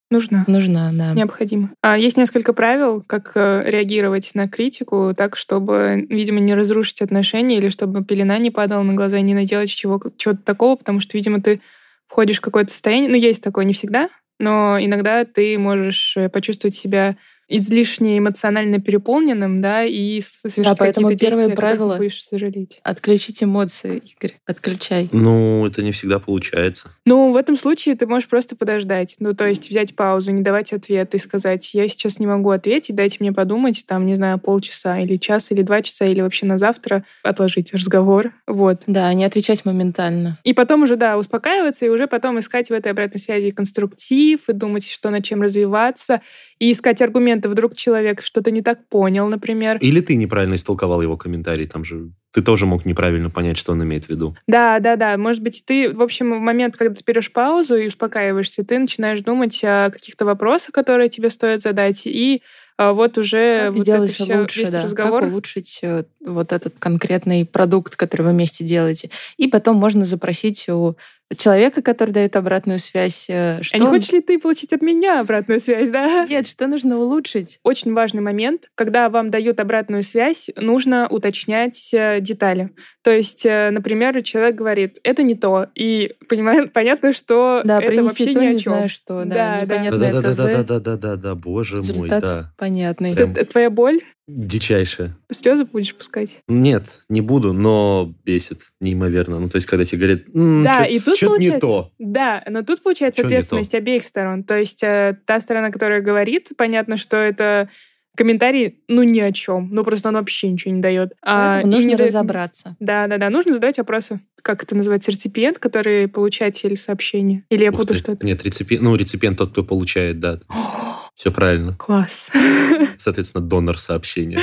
нужно. 0.10 0.46
нужна. 0.48 0.92
Да. 0.94 1.14
Необходимо. 1.14 1.72
А 1.82 1.98
есть 1.98 2.18
несколько 2.18 2.54
правил, 2.54 3.04
как 3.06 3.34
э, 3.36 3.64
реагировать 3.66 4.32
на 4.34 4.48
критику, 4.48 5.14
так, 5.16 5.36
чтобы, 5.36 6.06
видимо, 6.10 6.40
не 6.40 6.54
разрушить 6.54 7.02
отношения 7.02 7.58
или 7.58 7.68
чтобы 7.68 8.04
пелена 8.04 8.38
не 8.38 8.52
падала 8.52 8.84
на 8.84 8.94
глаза 8.94 9.18
и 9.18 9.22
не 9.22 9.34
наделать 9.34 9.70
чего, 9.70 10.02
чего-то 10.18 10.42
такого, 10.44 10.76
потому 10.76 11.00
что, 11.00 11.18
видимо, 11.18 11.42
ты 11.42 11.62
входишь 12.08 12.38
в 12.38 12.42
какое-то 12.42 12.72
состояние. 12.72 13.10
Ну, 13.10 13.16
есть 13.16 13.44
такое 13.44 13.66
не 13.66 13.74
всегда, 13.74 14.10
но 14.40 14.78
иногда 14.80 15.26
ты 15.26 15.58
можешь 15.58 16.16
э, 16.18 16.30
почувствовать 16.30 16.76
себя 16.76 17.16
излишне 17.58 18.18
эмоционально 18.18 18.80
переполненным, 18.80 19.60
да, 19.62 19.84
и 19.84 20.20
с- 20.22 20.42
совершить 20.48 20.78
поэтому 20.80 21.08
какие-то 21.10 21.26
первое 21.26 21.46
действия, 21.48 21.56
правило- 21.56 21.98
будешь 21.98 22.24
сожалеть. 22.24 22.80
Отключить 22.84 23.44
эмоции, 23.44 24.02
Игорь, 24.18 24.38
отключай. 24.46 25.10
Ну, 25.12 25.66
это 25.68 25.84
не 25.84 25.92
всегда 25.92 26.20
получается. 26.20 26.90
Ну, 27.06 27.32
в 27.32 27.36
этом 27.36 27.56
случае 27.56 27.96
ты 27.96 28.08
можешь 28.08 28.30
просто 28.30 28.56
подождать. 28.56 29.16
Ну, 29.20 29.34
то 29.34 29.46
есть 29.46 29.70
взять 29.70 29.96
паузу, 29.96 30.32
не 30.32 30.42
давать 30.42 30.72
ответ 30.74 31.14
и 31.14 31.18
сказать, 31.18 31.74
я 31.74 31.88
сейчас 31.88 32.20
не 32.20 32.28
могу 32.28 32.50
ответить, 32.52 32.96
дайте 32.96 33.18
мне 33.20 33.34
подумать, 33.34 33.84
там, 33.88 34.06
не 34.06 34.16
знаю, 34.16 34.40
полчаса 34.40 35.00
или 35.00 35.18
час, 35.18 35.52
или 35.52 35.62
два 35.62 35.82
часа, 35.82 36.06
или 36.06 36.22
вообще 36.22 36.46
на 36.46 36.58
завтра 36.58 37.04
отложить 37.24 37.74
разговор. 37.74 38.32
Вот. 38.48 38.84
Да, 38.88 39.14
не 39.14 39.26
отвечать 39.26 39.66
моментально. 39.66 40.38
И 40.44 40.54
потом 40.54 40.84
уже, 40.84 40.96
да, 40.96 41.18
успокаиваться, 41.18 41.86
и 41.86 41.90
уже 41.90 42.08
потом 42.08 42.40
искать 42.40 42.70
в 42.70 42.74
этой 42.74 42.92
обратной 42.92 43.20
связи 43.20 43.50
конструктив, 43.52 44.48
и 44.48 44.54
думать, 44.54 44.88
что 44.90 45.10
над 45.10 45.24
чем 45.24 45.42
развиваться, 45.42 46.22
и 46.60 46.72
искать 46.72 47.02
аргументы. 47.02 47.41
Вдруг 47.50 47.76
человек 47.76 48.22
что-то 48.22 48.52
не 48.52 48.62
так 48.62 48.88
понял, 48.88 49.28
например. 49.28 49.78
Или 49.80 50.02
ты 50.02 50.16
неправильно 50.16 50.56
истолковал 50.56 51.02
его 51.02 51.18
комментарий, 51.18 51.68
там 51.68 51.84
же 51.84 52.12
ты 52.32 52.42
тоже 52.42 52.66
мог 52.66 52.86
неправильно 52.86 53.30
понять, 53.30 53.58
что 53.58 53.74
он 53.74 53.84
имеет 53.84 54.06
в 54.06 54.10
виду. 54.10 54.36
Да, 54.48 54.80
да, 54.80 54.96
да. 54.96 55.18
Может 55.18 55.42
быть, 55.44 55.64
ты, 55.66 55.92
в 55.92 56.02
общем, 56.02 56.34
в 56.34 56.40
момент, 56.40 56.78
когда 56.78 56.96
ты 56.96 57.04
берешь 57.06 57.32
паузу 57.32 57.76
и 57.76 57.88
успокаиваешься, 57.88 58.64
ты 58.64 58.80
начинаешь 58.80 59.20
думать 59.20 59.60
о 59.64 59.90
каких-то 59.90 60.24
вопросах, 60.24 60.74
которые 60.74 61.10
тебе 61.10 61.30
стоит 61.30 61.62
задать, 61.62 62.08
и 62.08 62.42
а 62.78 62.94
вот 62.94 63.18
уже 63.18 63.66
Как 63.66 63.76
вот 63.76 63.78
сделать 63.80 64.14
это 64.16 64.24
всё, 64.24 64.40
лучше, 64.40 64.60
весь 64.62 64.70
да. 64.70 64.82
разговор. 64.82 65.22
Как 65.22 65.30
улучшить 65.30 65.80
э, 65.84 66.04
вот 66.26 66.52
этот 66.52 66.80
конкретный 66.80 67.46
продукт, 67.46 67.96
который 67.96 68.24
вы 68.24 68.32
вместе 68.32 68.64
делаете. 68.64 69.12
И 69.38 69.48
потом 69.48 69.76
можно 69.76 70.04
запросить 70.04 70.68
у 70.68 70.96
человека, 71.38 71.82
который 71.82 72.12
дает 72.12 72.36
обратную 72.36 72.80
связь, 72.80 73.28
э, 73.30 73.60
что... 73.62 73.78
А 73.78 73.80
не 73.80 73.86
хочешь 73.88 74.12
ли 74.12 74.22
ты 74.22 74.38
получить 74.40 74.74
от 74.74 74.82
меня 74.82 75.20
обратную 75.22 75.60
связь, 75.60 75.90
да? 75.90 76.26
Нет, 76.30 76.48
что 76.48 76.68
нужно 76.68 76.98
улучшить? 77.00 77.60
Очень 77.64 77.94
важный 77.94 78.22
момент, 78.22 78.70
когда 78.76 79.10
вам 79.10 79.30
дают 79.32 79.60
обратную 79.60 80.04
связь, 80.04 80.50
нужно 80.58 81.08
уточнять 81.10 81.94
э, 81.94 82.20
детали. 82.22 82.72
То 83.04 83.12
есть, 83.12 83.46
э, 83.46 83.70
например, 83.72 84.22
человек 84.24 84.56
говорит, 84.56 84.98
это 85.04 85.24
не 85.24 85.36
то, 85.36 85.68
и 85.76 86.14
понимает, 86.30 86.74
понятно, 86.74 87.14
что 87.14 87.62
Да, 87.64 87.82
это 87.82 88.04
вообще 88.04 88.34
то, 88.34 88.40
ни 88.42 88.46
о 88.48 88.54
не 88.54 88.60
чем. 88.60 88.74
знаю 88.74 88.90
что, 88.90 89.24
да, 89.26 89.26
Да, 89.26 89.56
да. 89.58 89.62
непонятно 89.66 90.00
да, 90.00 90.10
это 90.10 90.22
да, 90.22 90.32
«З», 90.32 90.44
да, 90.44 90.64
да, 90.64 90.80
да, 90.80 90.98
да, 90.98 91.16
да, 91.16 91.36
боже 91.36 91.78
мой, 91.78 91.86
результат 91.88 92.22
да. 92.22 92.54
понятный. 92.58 93.12
Это- 93.12 93.24
это 93.24 93.46
твоя 93.46 93.70
боль? 93.70 94.02
Дичайшее. 94.28 95.16
Слезы 95.32 95.66
будешь 95.66 95.94
пускать? 95.96 96.40
Нет, 96.48 96.84
не 97.10 97.22
буду, 97.22 97.52
но 97.54 98.14
бесит 98.24 98.60
неимоверно. 98.80 99.40
Ну, 99.40 99.50
то 99.50 99.58
есть, 99.58 99.68
когда 99.68 99.84
тебе 99.84 100.00
говорят, 100.00 100.22
«М, 100.34 100.64
Да, 100.64 100.86
чё- 100.86 100.92
и 100.92 101.00
тут 101.00 101.18
не 101.28 101.28
получается... 101.28 101.60
то. 101.60 101.92
Да, 102.00 102.44
но 102.48 102.64
тут 102.64 102.84
получается 102.84 103.22
Чё 103.22 103.28
не 103.28 103.34
ответственность 103.36 103.76
обеих 103.76 104.04
сторон. 104.04 104.44
То 104.44 104.58
есть 104.58 104.84
э, 104.84 105.18
та 105.26 105.40
сторона, 105.40 105.72
которая 105.72 106.02
говорит, 106.02 106.50
понятно, 106.58 106.98
что 106.98 107.18
это 107.18 107.70
комментарий, 108.16 108.80
ну, 108.88 109.04
ни 109.04 109.20
о 109.20 109.32
чем. 109.32 109.70
Ну, 109.72 109.84
просто 109.84 110.10
он 110.10 110.16
вообще 110.16 110.50
ничего 110.50 110.74
не 110.74 110.82
дает. 110.82 111.14
А, 111.24 111.62
нужно 111.66 111.90
не 111.90 111.96
разобраться. 111.96 112.76
Да, 112.80 113.08
да, 113.08 113.18
да. 113.18 113.30
Нужно 113.30 113.54
задавать 113.54 113.78
вопросы. 113.78 114.20
Как 114.42 114.64
это 114.64 114.76
называется? 114.76 115.12
Реципиент, 115.12 115.60
который 115.60 116.08
получатель 116.08 116.76
сообщения? 116.76 117.46
Или 117.50 117.64
я 117.64 117.72
Ух 117.72 117.78
путаю 117.78 117.98
ты. 117.98 118.04
что-то? 118.04 118.26
Нет, 118.26 118.44
реципиент, 118.44 118.84
ну, 118.84 118.96
реципиент 118.96 119.38
тот, 119.38 119.52
кто 119.52 119.64
получает, 119.64 120.20
да. 120.20 120.40
Все 121.22 121.30
правильно. 121.30 121.74
Класс. 121.74 122.32
Соответственно, 122.98 123.46
донор 123.46 123.78
сообщения. 123.78 124.40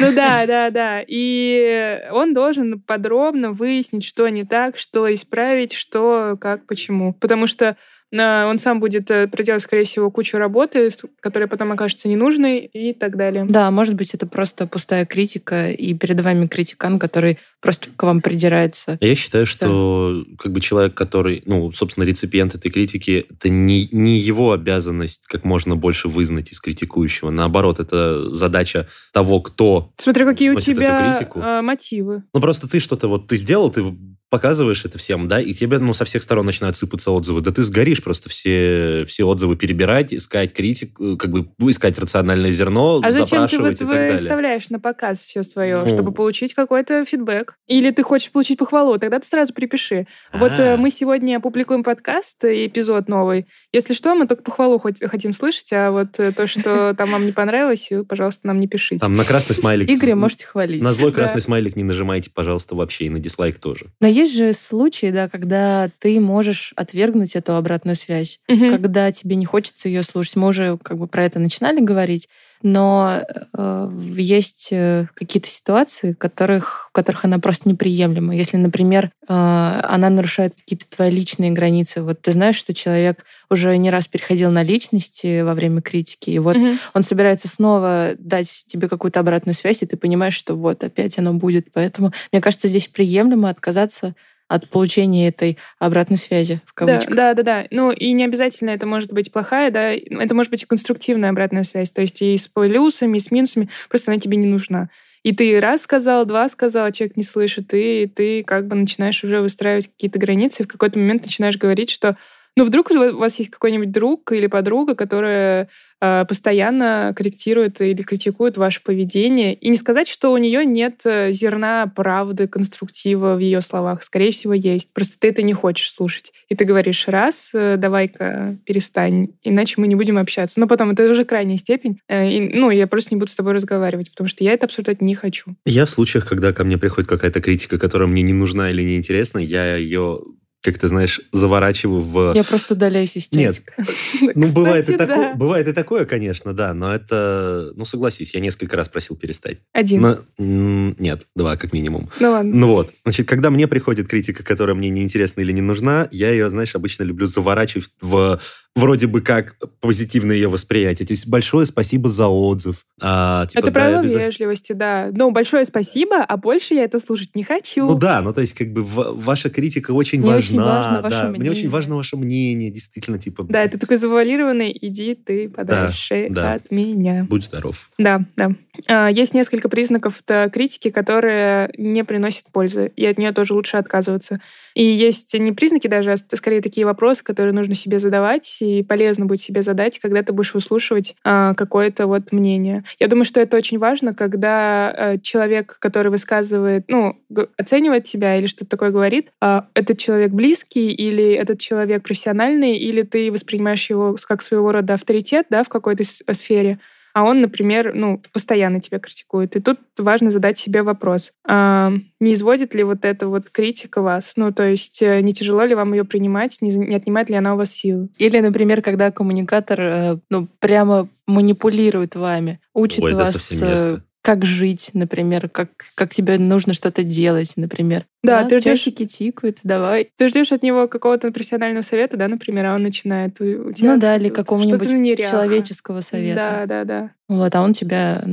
Ну 0.00 0.14
да, 0.14 0.46
да, 0.46 0.70
да. 0.70 1.04
И 1.06 2.00
он 2.10 2.32
должен 2.32 2.80
подробно 2.80 3.52
выяснить, 3.52 4.02
что 4.02 4.26
не 4.30 4.44
так, 4.44 4.78
что 4.78 5.12
исправить, 5.12 5.74
что, 5.74 6.38
как, 6.40 6.66
почему. 6.66 7.12
Потому 7.12 7.46
что 7.46 7.76
он 8.12 8.58
сам 8.58 8.80
будет 8.80 9.10
э, 9.10 9.26
проделать, 9.26 9.62
скорее 9.62 9.84
всего, 9.84 10.10
кучу 10.10 10.36
работы, 10.36 10.90
которая 11.20 11.48
потом 11.48 11.72
окажется 11.72 12.08
ненужной 12.08 12.58
и 12.60 12.92
так 12.92 13.16
далее. 13.16 13.46
Да, 13.48 13.70
может 13.70 13.94
быть, 13.94 14.12
это 14.14 14.26
просто 14.26 14.66
пустая 14.66 15.06
критика, 15.06 15.70
и 15.70 15.94
перед 15.94 16.20
вами 16.20 16.46
критикан, 16.46 16.98
который 16.98 17.38
просто 17.60 17.88
к 17.94 18.02
вам 18.02 18.20
придирается. 18.20 18.98
Я 19.00 19.14
считаю, 19.14 19.46
что 19.46 20.24
как 20.38 20.52
бы 20.52 20.60
человек, 20.60 20.94
который, 20.94 21.42
ну, 21.46 21.72
собственно, 21.72 22.04
реципиент 22.04 22.54
этой 22.54 22.70
критики, 22.70 23.26
это 23.30 23.48
не, 23.48 23.88
не 23.92 24.18
его 24.18 24.52
обязанность 24.52 25.22
как 25.26 25.44
можно 25.44 25.76
больше 25.76 26.08
вызнать 26.08 26.52
из 26.52 26.60
критикующего. 26.60 27.30
Наоборот, 27.30 27.80
это 27.80 28.34
задача 28.34 28.88
того, 29.12 29.40
кто... 29.40 29.92
Смотри, 29.96 30.24
какие 30.24 30.50
у 30.50 30.60
тебя 30.60 31.18
э, 31.34 31.62
мотивы. 31.62 32.22
Ну, 32.34 32.40
просто 32.40 32.68
ты 32.68 32.80
что-то 32.80 33.08
вот, 33.08 33.28
ты 33.28 33.36
сделал, 33.36 33.70
ты 33.70 33.82
показываешь 34.32 34.82
это 34.86 34.96
всем, 34.96 35.28
да, 35.28 35.42
и 35.42 35.52
тебе, 35.52 35.78
ну, 35.78 35.92
со 35.92 36.06
всех 36.06 36.22
сторон 36.22 36.46
начинают 36.46 36.74
сыпаться 36.78 37.10
отзывы. 37.10 37.42
Да 37.42 37.50
ты 37.50 37.62
сгоришь 37.62 38.02
просто 38.02 38.30
все, 38.30 39.04
все 39.06 39.24
отзывы 39.24 39.56
перебирать, 39.56 40.14
искать 40.14 40.54
критик, 40.54 40.98
э, 40.98 41.16
как 41.18 41.30
бы 41.30 41.48
искать 41.70 41.98
рациональное 41.98 42.50
зерно, 42.50 43.02
А 43.04 43.10
зачем 43.10 43.46
ты 43.46 43.58
вот 43.58 43.78
выставляешь 43.78 44.70
на 44.70 44.80
показ 44.80 45.22
все 45.22 45.42
свое, 45.42 45.80
Ну. 45.82 45.86
чтобы 45.88 46.12
получить 46.12 46.54
какой-то 46.54 47.04
фидбэк? 47.04 47.56
Или 47.66 47.90
ты 47.90 48.02
хочешь 48.02 48.30
получить 48.32 48.58
похвалу? 48.58 48.98
Тогда 48.98 49.18
ты 49.18 49.26
сразу 49.26 49.52
припиши. 49.52 50.06
Вот 50.32 50.58
э, 50.58 50.74
А. 50.74 50.76
мы 50.78 50.88
сегодня 50.88 51.38
публикуем 51.38 51.84
подкаст, 51.84 52.42
э, 52.44 52.64
эпизод 52.66 53.10
новый. 53.10 53.44
Если 53.70 53.92
что, 53.92 54.14
мы 54.14 54.26
только 54.26 54.42
похвалу 54.44 54.78
хоть- 54.78 55.04
хотим 55.06 55.34
слышать, 55.34 55.70
а 55.74 55.90
вот 55.90 56.12
то, 56.12 56.46
что 56.46 56.94
там 56.96 57.10
вам 57.10 57.26
не 57.26 57.32
понравилось, 57.32 57.90
пожалуйста, 58.08 58.46
нам 58.46 58.60
не 58.60 58.66
пишите. 58.66 58.98
Там 59.00 59.12
на 59.12 59.24
красный 59.24 59.54
смайлик... 59.56 59.90
Игоря 59.90 60.16
можете 60.16 60.46
хвалить. 60.46 60.80
На 60.80 60.90
злой 60.90 61.12
красный 61.12 61.42
смайлик 61.42 61.76
не 61.76 61.84
нажимайте, 61.84 62.30
пожалуйста, 62.30 62.74
вообще, 62.74 63.04
и 63.04 63.10
на 63.10 63.18
дизлайк 63.18 63.58
тоже. 63.58 63.88
Но 64.00 64.06
есть 64.22 64.34
же 64.34 64.52
случаи, 64.52 65.10
да, 65.10 65.28
когда 65.28 65.90
ты 66.00 66.18
можешь 66.20 66.72
отвергнуть 66.76 67.36
эту 67.36 67.54
обратную 67.56 67.94
связь, 67.96 68.40
Мгм. 68.48 68.70
когда 68.70 69.12
тебе 69.12 69.36
не 69.36 69.44
хочется 69.46 69.88
ее 69.88 70.02
слушать. 70.02 70.36
Мы 70.36 70.48
уже 70.48 70.78
как 70.82 70.98
бы 70.98 71.06
про 71.06 71.24
это 71.24 71.38
начинали 71.38 71.80
говорить, 71.80 72.28
но 72.62 73.22
э, 73.56 73.90
есть 74.14 74.68
э, 74.70 75.06
какие-то 75.14 75.48
ситуации, 75.48 76.12
которых, 76.12 76.88
в 76.88 76.92
которых 76.92 77.24
она 77.24 77.38
просто 77.38 77.68
неприемлема. 77.68 78.34
Если, 78.34 78.56
например, 78.56 79.10
э, 79.28 79.80
она 79.88 80.10
нарушает 80.10 80.54
какие-то 80.54 80.86
твои 80.88 81.10
личные 81.10 81.50
границы. 81.50 82.02
Вот 82.02 82.20
ты 82.20 82.32
знаешь, 82.32 82.56
что 82.56 82.72
человек 82.74 83.24
уже 83.50 83.76
не 83.76 83.90
раз 83.90 84.08
переходил 84.08 84.50
на 84.50 84.62
личности 84.62 85.42
во 85.42 85.54
время 85.54 85.82
критики, 85.82 86.30
и 86.30 86.38
вот 86.38 86.56
Мгм. 86.56 86.78
он 86.94 87.02
собирается 87.02 87.48
снова 87.48 88.12
дать 88.18 88.64
тебе 88.66 88.88
какую-то 88.88 89.20
обратную 89.20 89.54
связь, 89.54 89.82
и 89.82 89.86
ты 89.86 89.96
понимаешь, 89.96 90.34
что 90.34 90.54
вот 90.54 90.84
опять 90.84 91.18
оно 91.18 91.34
будет. 91.34 91.72
Поэтому, 91.72 92.12
мне 92.32 92.40
кажется, 92.40 92.68
здесь 92.68 92.88
приемлемо 92.88 93.48
отказаться 93.50 94.14
от 94.52 94.68
получения 94.68 95.28
этой 95.28 95.56
обратной 95.78 96.18
связи, 96.18 96.60
в 96.66 96.74
Да, 96.84 96.86
кавычках. 96.86 97.16
да, 97.16 97.32
да, 97.32 97.42
да. 97.42 97.64
Ну, 97.70 97.90
и 97.90 98.12
не 98.12 98.24
обязательно 98.24 98.68
это 98.68 98.86
может 98.86 99.10
быть 99.10 99.32
плохая, 99.32 99.70
да, 99.70 99.92
это 99.92 100.34
может 100.34 100.50
быть 100.50 100.62
и 100.62 100.66
конструктивная 100.66 101.30
обратная 101.30 101.62
связь, 101.62 101.90
то 101.90 102.02
есть 102.02 102.20
и 102.20 102.36
с 102.36 102.48
плюсами, 102.48 103.16
и 103.16 103.20
с 103.20 103.30
минусами, 103.30 103.70
просто 103.88 104.12
она 104.12 104.20
тебе 104.20 104.36
не 104.36 104.46
нужна. 104.46 104.90
И 105.22 105.32
ты 105.34 105.58
раз 105.58 105.82
сказал, 105.82 106.26
два 106.26 106.48
сказал, 106.50 106.84
а 106.86 106.92
человек 106.92 107.16
не 107.16 107.22
слышит, 107.22 107.72
и 107.72 108.10
ты 108.14 108.42
как 108.42 108.66
бы 108.66 108.76
начинаешь 108.76 109.24
уже 109.24 109.40
выстраивать 109.40 109.86
какие-то 109.86 110.18
границы, 110.18 110.62
и 110.62 110.66
в 110.66 110.68
какой-то 110.68 110.98
момент 110.98 111.24
начинаешь 111.24 111.56
говорить, 111.56 111.88
что 111.88 112.18
ну, 112.56 112.64
вдруг 112.64 112.90
у 112.90 113.16
вас 113.16 113.38
есть 113.38 113.50
какой-нибудь 113.50 113.90
друг 113.90 114.32
или 114.32 114.46
подруга, 114.46 114.94
которая 114.94 115.68
э, 116.02 116.24
постоянно 116.28 117.14
корректирует 117.16 117.80
или 117.80 118.02
критикует 118.02 118.58
ваше 118.58 118.82
поведение. 118.82 119.54
И 119.54 119.70
не 119.70 119.76
сказать, 119.76 120.06
что 120.06 120.32
у 120.32 120.36
нее 120.36 120.66
нет 120.66 121.00
э, 121.06 121.32
зерна 121.32 121.86
правды, 121.86 122.48
конструктива 122.48 123.36
в 123.36 123.38
ее 123.38 123.62
словах. 123.62 124.02
Скорее 124.02 124.32
всего, 124.32 124.52
есть. 124.52 124.92
Просто 124.92 125.18
ты 125.18 125.28
это 125.28 125.42
не 125.42 125.54
хочешь 125.54 125.90
слушать. 125.90 126.32
И 126.50 126.54
ты 126.54 126.66
говоришь, 126.66 127.08
раз, 127.08 127.50
э, 127.54 127.76
давай-ка 127.78 128.58
перестань, 128.66 129.28
иначе 129.42 129.76
мы 129.78 129.86
не 129.86 129.94
будем 129.94 130.18
общаться. 130.18 130.60
Но 130.60 130.66
потом 130.66 130.90
это 130.90 131.08
уже 131.08 131.24
крайняя 131.24 131.56
степень. 131.56 132.00
Э, 132.06 132.28
и, 132.28 132.40
ну, 132.54 132.70
я 132.70 132.86
просто 132.86 133.14
не 133.14 133.18
буду 133.18 133.32
с 133.32 133.36
тобой 133.36 133.54
разговаривать, 133.54 134.10
потому 134.10 134.28
что 134.28 134.44
я 134.44 134.52
это 134.52 134.66
обсуждать 134.66 135.00
не 135.00 135.14
хочу. 135.14 135.56
Я 135.64 135.86
в 135.86 135.90
случаях, 135.90 136.26
когда 136.26 136.52
ко 136.52 136.64
мне 136.64 136.76
приходит 136.76 137.08
какая-то 137.08 137.40
критика, 137.40 137.78
которая 137.78 138.08
мне 138.08 138.20
не 138.20 138.34
нужна 138.34 138.70
или 138.70 138.82
не 138.82 138.96
интересна, 138.98 139.38
я 139.38 139.76
ее, 139.76 140.20
как 140.62 140.78
ты 140.78 140.86
знаешь, 140.86 141.20
заворачиваю 141.32 142.00
в... 142.00 142.32
Я 142.34 142.44
просто 142.44 142.74
удаляюсь 142.74 143.16
из 143.16 143.30
Нет. 143.32 143.62
Ну, 144.34 144.52
бывает 144.52 144.88
и, 144.88 144.92
Кстати, 144.92 145.10
тако- 145.10 145.20
да. 145.20 145.34
бывает 145.34 145.66
и 145.66 145.72
такое, 145.72 146.04
конечно, 146.04 146.52
да, 146.54 146.72
но 146.72 146.94
это, 146.94 147.72
ну, 147.74 147.84
согласись, 147.84 148.32
я 148.34 148.40
несколько 148.40 148.76
раз 148.76 148.88
просил 148.88 149.16
перестать. 149.16 149.58
Один. 149.72 150.18
Нет, 150.38 151.26
два 151.34 151.56
как 151.56 151.72
минимум. 151.72 152.10
Ну 152.20 152.30
ладно. 152.30 152.54
Ну 152.54 152.68
вот, 152.68 152.92
значит, 153.04 153.28
когда 153.28 153.50
мне 153.50 153.66
приходит 153.66 154.08
критика, 154.08 154.44
которая 154.44 154.76
мне 154.76 154.88
неинтересна 154.88 155.40
или 155.40 155.52
не 155.52 155.60
нужна, 155.60 156.08
я 156.12 156.30
ее, 156.30 156.48
знаешь, 156.48 156.74
обычно 156.76 157.02
люблю 157.02 157.26
заворачивать 157.26 157.90
в 158.00 158.40
вроде 158.74 159.06
бы 159.06 159.20
как 159.20 159.56
позитивное 159.80 160.36
ее 160.36 160.48
восприятие. 160.48 161.06
То 161.06 161.12
есть 161.12 161.28
большое 161.28 161.66
спасибо 161.66 162.08
за 162.08 162.28
отзыв. 162.28 162.86
А, 163.00 163.46
типа, 163.46 163.58
это 163.58 163.66
да, 163.66 163.72
правило 163.72 164.00
обяза- 164.00 164.18
вежливости, 164.18 164.72
да. 164.72 165.10
Ну, 165.12 165.30
большое 165.30 165.64
спасибо, 165.64 166.22
а 166.22 166.36
больше 166.36 166.74
я 166.74 166.84
это 166.84 166.98
слушать 166.98 167.34
не 167.34 167.42
хочу. 167.42 167.86
Ну 167.86 167.94
да, 167.94 168.22
ну 168.22 168.32
то 168.32 168.40
есть 168.40 168.54
как 168.54 168.72
бы 168.72 168.82
ваша 168.82 169.50
критика 169.50 169.90
очень 169.90 170.20
Мне 170.20 170.30
важна. 170.30 170.38
очень 170.38 170.60
важно 170.60 171.02
ваше 171.02 171.22
да. 171.22 171.28
Мне 171.28 171.38
очень 171.38 171.50
мнение. 171.50 171.68
важно 171.70 171.96
ваше 171.96 172.16
мнение, 172.16 172.70
действительно, 172.70 173.18
типа. 173.18 173.44
Да, 173.48 173.62
это 173.62 173.78
такой 173.78 173.96
завуалированный 173.96 174.76
«иди 174.80 175.14
ты 175.14 175.48
подальше 175.48 176.28
да. 176.30 176.54
от 176.54 176.70
меня». 176.70 177.26
Будь 177.28 177.44
здоров. 177.44 177.90
Да, 177.98 178.24
да. 178.36 178.52
А, 178.88 179.10
Есть 179.10 179.34
несколько 179.34 179.68
признаков 179.68 180.22
критики, 180.52 180.90
которые 180.90 181.70
не 181.76 182.04
приносят 182.04 182.46
пользы, 182.52 182.92
и 182.96 183.04
от 183.06 183.18
нее 183.18 183.32
тоже 183.32 183.54
лучше 183.54 183.76
отказываться. 183.76 184.40
И 184.74 184.84
есть 184.84 185.34
не 185.34 185.52
признаки 185.52 185.88
даже, 185.88 186.12
а 186.12 186.16
скорее 186.16 186.62
такие 186.62 186.86
вопросы, 186.86 187.22
которые 187.22 187.52
нужно 187.52 187.74
себе 187.74 187.98
задавать, 187.98 188.58
и 188.62 188.82
полезно 188.82 189.26
будет 189.26 189.40
себе 189.40 189.62
задать, 189.62 189.98
когда 189.98 190.22
ты 190.22 190.32
будешь 190.32 190.54
выслушивать 190.54 191.16
а, 191.24 191.54
какое-то 191.54 192.06
вот 192.06 192.32
мнение. 192.32 192.84
Я 192.98 193.08
думаю, 193.08 193.24
что 193.24 193.40
это 193.40 193.56
очень 193.56 193.78
важно, 193.78 194.14
когда 194.14 194.92
э, 194.96 195.18
человек, 195.18 195.76
который 195.78 196.10
высказывает, 196.10 196.84
ну, 196.88 197.18
оценивает 197.58 198.04
тебя 198.04 198.36
или 198.36 198.46
что-то 198.46 198.70
такое 198.70 198.90
говорит, 198.90 199.32
а, 199.40 199.66
этот 199.74 199.98
человек 199.98 200.30
близкий 200.30 200.90
или 200.92 201.32
этот 201.32 201.58
человек 201.60 202.02
профессиональный, 202.02 202.76
или 202.76 203.02
ты 203.02 203.30
воспринимаешь 203.30 203.88
его 203.90 204.16
как 204.26 204.40
своего 204.42 204.72
рода 204.72 204.94
авторитет, 204.94 205.46
да, 205.50 205.62
в 205.62 205.68
какой-то 205.68 206.04
сфере, 206.04 206.78
а 207.14 207.24
он, 207.24 207.40
например, 207.40 207.92
ну, 207.94 208.22
постоянно 208.32 208.80
тебя 208.80 208.98
критикует. 208.98 209.56
И 209.56 209.60
тут 209.60 209.78
важно 209.98 210.30
задать 210.30 210.58
себе 210.58 210.82
вопрос. 210.82 211.32
а, 211.46 211.92
не 212.20 212.32
изводит 212.32 212.74
ли 212.74 212.82
вот 212.82 213.04
эта 213.04 213.28
вот 213.28 213.50
критика 213.50 214.02
вас? 214.02 214.34
Ну, 214.36 214.52
то 214.52 214.62
есть 214.62 215.02
э, 215.02 215.20
не 215.20 215.32
тяжело 215.32 215.64
ли 215.64 215.74
вам 215.74 215.92
ее 215.92 216.04
принимать, 216.04 216.58
не, 216.60 216.94
отнимает 216.94 217.28
ли 217.30 217.36
она 217.36 217.54
у 217.54 217.56
вас 217.56 217.70
силы? 217.70 218.08
Или, 218.18 218.40
например, 218.40 218.82
когда 218.82 219.10
коммуникатор 219.10 219.80
э, 219.80 220.18
ну, 220.30 220.48
прямо 220.58 221.08
манипулирует 221.26 222.14
вами, 222.16 222.60
учит 222.74 223.02
Ой, 223.02 223.12
да 223.12 223.18
вас 223.18 223.50
мерзко. 223.50 224.02
Как 224.22 224.44
жить, 224.44 224.90
например, 224.94 225.48
как, 225.48 225.70
как 225.96 226.10
тебе 226.10 226.38
нужно 226.38 226.74
что-то 226.74 227.02
делать, 227.02 227.52
например. 227.56 228.06
Да, 228.22 228.44
ты 228.44 228.60
ждешь- 228.60 228.84
тикают, 228.84 229.58
давай. 229.64 230.10
Ты 230.16 230.28
ждешь 230.28 230.52
от 230.52 230.62
него 230.62 230.86
какого-то 230.86 231.32
профессионального 231.32 231.82
совета, 231.82 232.16
да, 232.16 232.28
например, 232.28 232.66
а 232.66 232.74
он 232.76 232.82
начинает 232.82 233.40
у 233.40 233.44
у 233.44 233.72
тебя 233.72 233.94
Ну 233.94 234.00
да, 234.00 234.16
или 234.16 234.28
какого-нибудь 234.28 235.18
человеческого 235.18 236.00
совета. 236.00 236.66
Да, 236.66 236.66
да, 236.66 236.84
да. 236.84 237.10
Вот, 237.28 237.54
а 237.54 237.62
он 237.62 237.72
тебя 237.72 238.24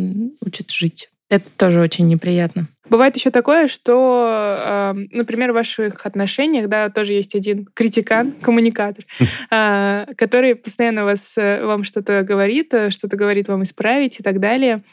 учит 0.46 0.70
жить. 0.70 1.10
Это 1.30 1.50
тоже 1.58 1.80
очень 1.82 2.08
неприятно. 2.08 2.68
Бывает 2.90 3.16
еще 3.16 3.30
такое, 3.30 3.68
что, 3.68 4.96
например, 5.12 5.52
в 5.52 5.56
ваших 5.56 6.06
отношениях, 6.06 6.68
да, 6.68 6.90
тоже 6.90 7.14
есть 7.14 7.36
один 7.36 7.68
критикан, 7.74 8.32
коммуникатор, 8.32 9.06
а, 9.52 10.08
который 10.18 10.56
постоянно 10.56 11.06
вас, 11.06 11.38
э, 11.38 11.64
вам 11.64 11.84
что-то 11.84 12.24
говорит, 12.24 12.74
э, 12.74 12.90
что-то 12.90 13.16
говорит 13.16 13.48
вам 13.48 13.62
исправить 13.62 14.20
и 14.20 14.24
так 14.24 14.40
далее. 14.40 14.84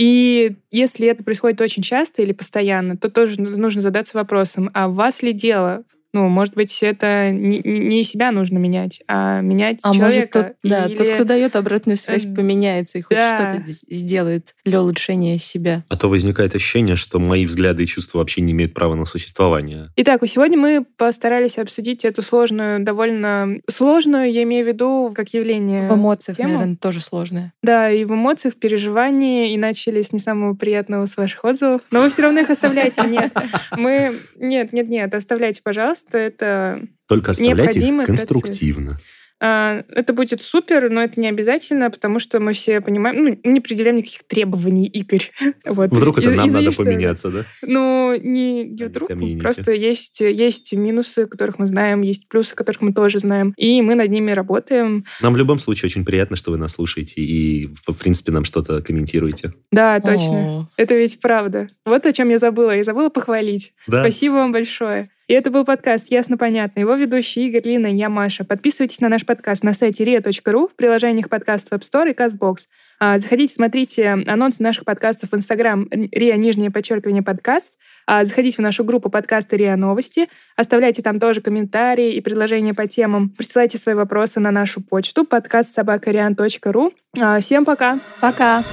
И 0.00 0.56
если 0.70 1.08
это 1.08 1.22
происходит 1.24 1.60
очень 1.60 1.82
часто 1.82 2.22
или 2.22 2.32
постоянно, 2.32 2.96
то 2.96 3.10
тоже 3.10 3.38
ну- 3.38 3.58
нужно 3.58 3.82
задаться 3.82 4.16
вопросом, 4.16 4.70
а 4.72 4.88
вас 4.88 5.22
ли 5.22 5.30
дело? 5.34 5.84
Ну, 6.12 6.28
может 6.28 6.54
быть, 6.54 6.82
это 6.82 7.30
не, 7.30 7.60
не- 7.64 8.02
себя 8.02 8.32
нужно 8.32 8.58
менять, 8.58 9.00
а 9.06 9.40
менять 9.40 9.78
А 9.82 9.88
может, 9.88 10.00
человека. 10.12 10.42
тот, 10.62 10.70
да, 10.70 10.86
или- 10.86 10.96
тот, 10.96 11.08
кто 11.10 11.24
дает 11.24 11.54
обратную 11.56 11.96
связь, 11.96 12.24
Э, 12.24 12.34
поменяется 12.34 12.98
и 12.98 13.02
хоть 13.02 13.16
да. 13.16 13.36
что-то 13.36 13.62
здесь 13.64 13.84
сделает 13.88 14.54
для 14.64 14.82
улучшения 14.82 15.38
себя. 15.38 15.84
А 15.88 15.96
то 15.96 16.08
возникает 16.08 16.54
ощущение, 16.54 16.96
что 16.96 17.18
мои 17.20 17.46
взгляды 17.46 17.84
и 17.84 17.86
чувства 17.86 18.18
вообще 18.18 18.40
не 18.40 18.52
имеют 18.52 18.74
права 18.74 18.94
на 18.94 19.04
существование. 19.04 19.90
Итак, 19.96 20.20
сегодня 20.26 20.58
мы 20.58 20.84
постарались 20.96 21.58
обсудить 21.58 22.04
эту 22.04 22.22
сложную, 22.22 22.82
довольно 22.84 23.58
сложную, 23.68 24.32
я 24.32 24.42
имею 24.42 24.64
в 24.64 24.68
виду, 24.68 25.12
как 25.14 25.28
явление. 25.28 25.88
В 25.88 25.94
эмоциях, 25.94 26.36
тему. 26.38 26.54
наверное, 26.54 26.76
тоже 26.76 27.00
сложное. 27.00 27.52
Да, 27.62 27.90
и 27.90 28.04
в 28.04 28.12
эмоциях, 28.14 28.56
переживании, 28.56 29.52
и 29.52 29.56
начали 29.58 30.02
с 30.02 30.12
не 30.12 30.18
самого 30.18 30.54
приятного 30.54 31.06
с 31.06 31.16
ваших 31.16 31.44
отзывов. 31.44 31.82
Но 31.90 32.00
вы 32.00 32.08
все 32.08 32.22
равно 32.22 32.40
их 32.40 32.50
оставляйте. 32.50 33.02
Нет, 33.06 33.32
мы... 33.76 34.12
Нет, 34.36 34.72
нет, 34.72 34.88
нет, 34.88 35.14
оставляйте, 35.14 35.60
пожалуйста. 35.62 35.99
Это 36.12 36.82
Только 37.08 37.32
оставляйте 37.32 37.78
их 37.80 37.96
процесс. 37.96 38.06
конструктивно. 38.06 38.96
А, 39.42 39.84
Это 39.94 40.12
будет 40.12 40.42
супер, 40.42 40.90
но 40.90 41.02
это 41.02 41.18
не 41.18 41.26
обязательно, 41.26 41.90
потому 41.90 42.18
что 42.18 42.40
мы 42.40 42.52
все 42.52 42.82
понимаем, 42.82 43.24
ну, 43.24 43.50
не 43.50 43.60
предъявляем 43.60 43.96
никаких 43.96 44.24
требований, 44.24 44.86
Игорь. 44.86 45.30
Вот. 45.64 45.90
Вдруг 45.90 46.18
это 46.18 46.30
И- 46.30 46.36
нам 46.36 46.48
извини, 46.48 46.64
надо 46.66 46.72
что- 46.74 46.84
поменяться, 46.84 47.30
да? 47.30 47.44
Ну, 47.62 48.14
не 48.20 48.64
не 48.64 48.84
вдруг, 48.84 49.08
комьюнити. 49.08 49.40
просто 49.42 49.72
есть, 49.72 50.20
есть 50.20 50.74
минусы, 50.74 51.24
которых 51.24 51.58
мы 51.58 51.66
знаем, 51.66 52.02
есть 52.02 52.28
плюсы, 52.28 52.54
которых 52.54 52.82
мы 52.82 52.92
тоже 52.92 53.18
знаем, 53.18 53.54
и 53.56 53.80
мы 53.80 53.94
над 53.94 54.10
ними 54.10 54.30
работаем. 54.32 55.06
Нам 55.22 55.32
в 55.32 55.38
любом 55.38 55.58
случае 55.58 55.86
очень 55.86 56.04
приятно, 56.04 56.36
что 56.36 56.50
вы 56.50 56.58
нас 56.58 56.72
слушаете 56.72 57.22
и, 57.22 57.70
в 57.86 57.94
принципе, 57.98 58.32
нам 58.32 58.44
что-то 58.44 58.82
комментируете. 58.82 59.54
Да, 59.72 60.00
точно. 60.00 60.36
О, 60.60 60.68
Это 60.76 60.94
ведь 60.96 61.18
правда. 61.18 61.68
Вот 61.86 62.04
о 62.04 62.12
чем 62.12 62.28
я 62.28 62.36
забыла. 62.36 62.76
Я 62.76 62.84
забыла 62.84 63.08
похвалить. 63.08 63.72
Да. 63.86 64.02
Спасибо 64.02 64.34
вам 64.34 64.52
большое. 64.52 65.08
И 65.30 65.32
это 65.32 65.52
был 65.52 65.64
подкаст 65.64 66.10
«Ясно-понятно». 66.10 66.80
Его 66.80 66.94
ведущий 66.94 67.46
Игорь 67.46 67.62
Лина 67.64 67.86
и 67.86 67.94
я, 67.94 68.08
Маша. 68.08 68.44
Подписывайтесь 68.44 68.98
на 68.98 69.08
наш 69.08 69.24
подкаст 69.24 69.62
на 69.62 69.74
сайте 69.74 70.02
ria.ru 70.02 70.68
в 70.68 70.74
приложениях 70.74 71.28
подкаст 71.28 71.68
в 71.68 71.72
App 71.72 71.82
Store 71.82 72.10
и 72.10 72.14
CastBox. 72.14 72.66
А, 72.98 73.16
Заходите, 73.20 73.54
смотрите 73.54 74.08
анонсы 74.08 74.60
наших 74.60 74.84
подкастов 74.84 75.30
в 75.30 75.36
Инстаграм 75.36 75.86
риа, 75.88 76.34
нижнее 76.34 76.72
подчеркивание, 76.72 77.22
подкаст. 77.22 77.78
А, 78.08 78.24
Заходите 78.24 78.56
в 78.56 78.58
нашу 78.58 78.82
группу 78.82 79.08
подкаста 79.08 79.54
риа 79.54 79.76
новости. 79.76 80.28
Оставляйте 80.56 81.00
там 81.00 81.20
тоже 81.20 81.40
комментарии 81.40 82.14
и 82.14 82.20
предложения 82.20 82.74
по 82.74 82.88
темам. 82.88 83.28
Присылайте 83.28 83.78
свои 83.78 83.94
вопросы 83.94 84.40
на 84.40 84.50
нашу 84.50 84.80
почту 84.80 85.24
подкаст 85.24 85.72
собакариан.ру. 85.76 86.92
А, 87.20 87.38
Всем 87.38 87.64
пока! 87.64 88.00
Пока! 88.20 88.64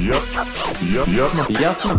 Ясно. 0.00 0.46
Ясно. 1.06 1.46
Ясно? 1.50 1.98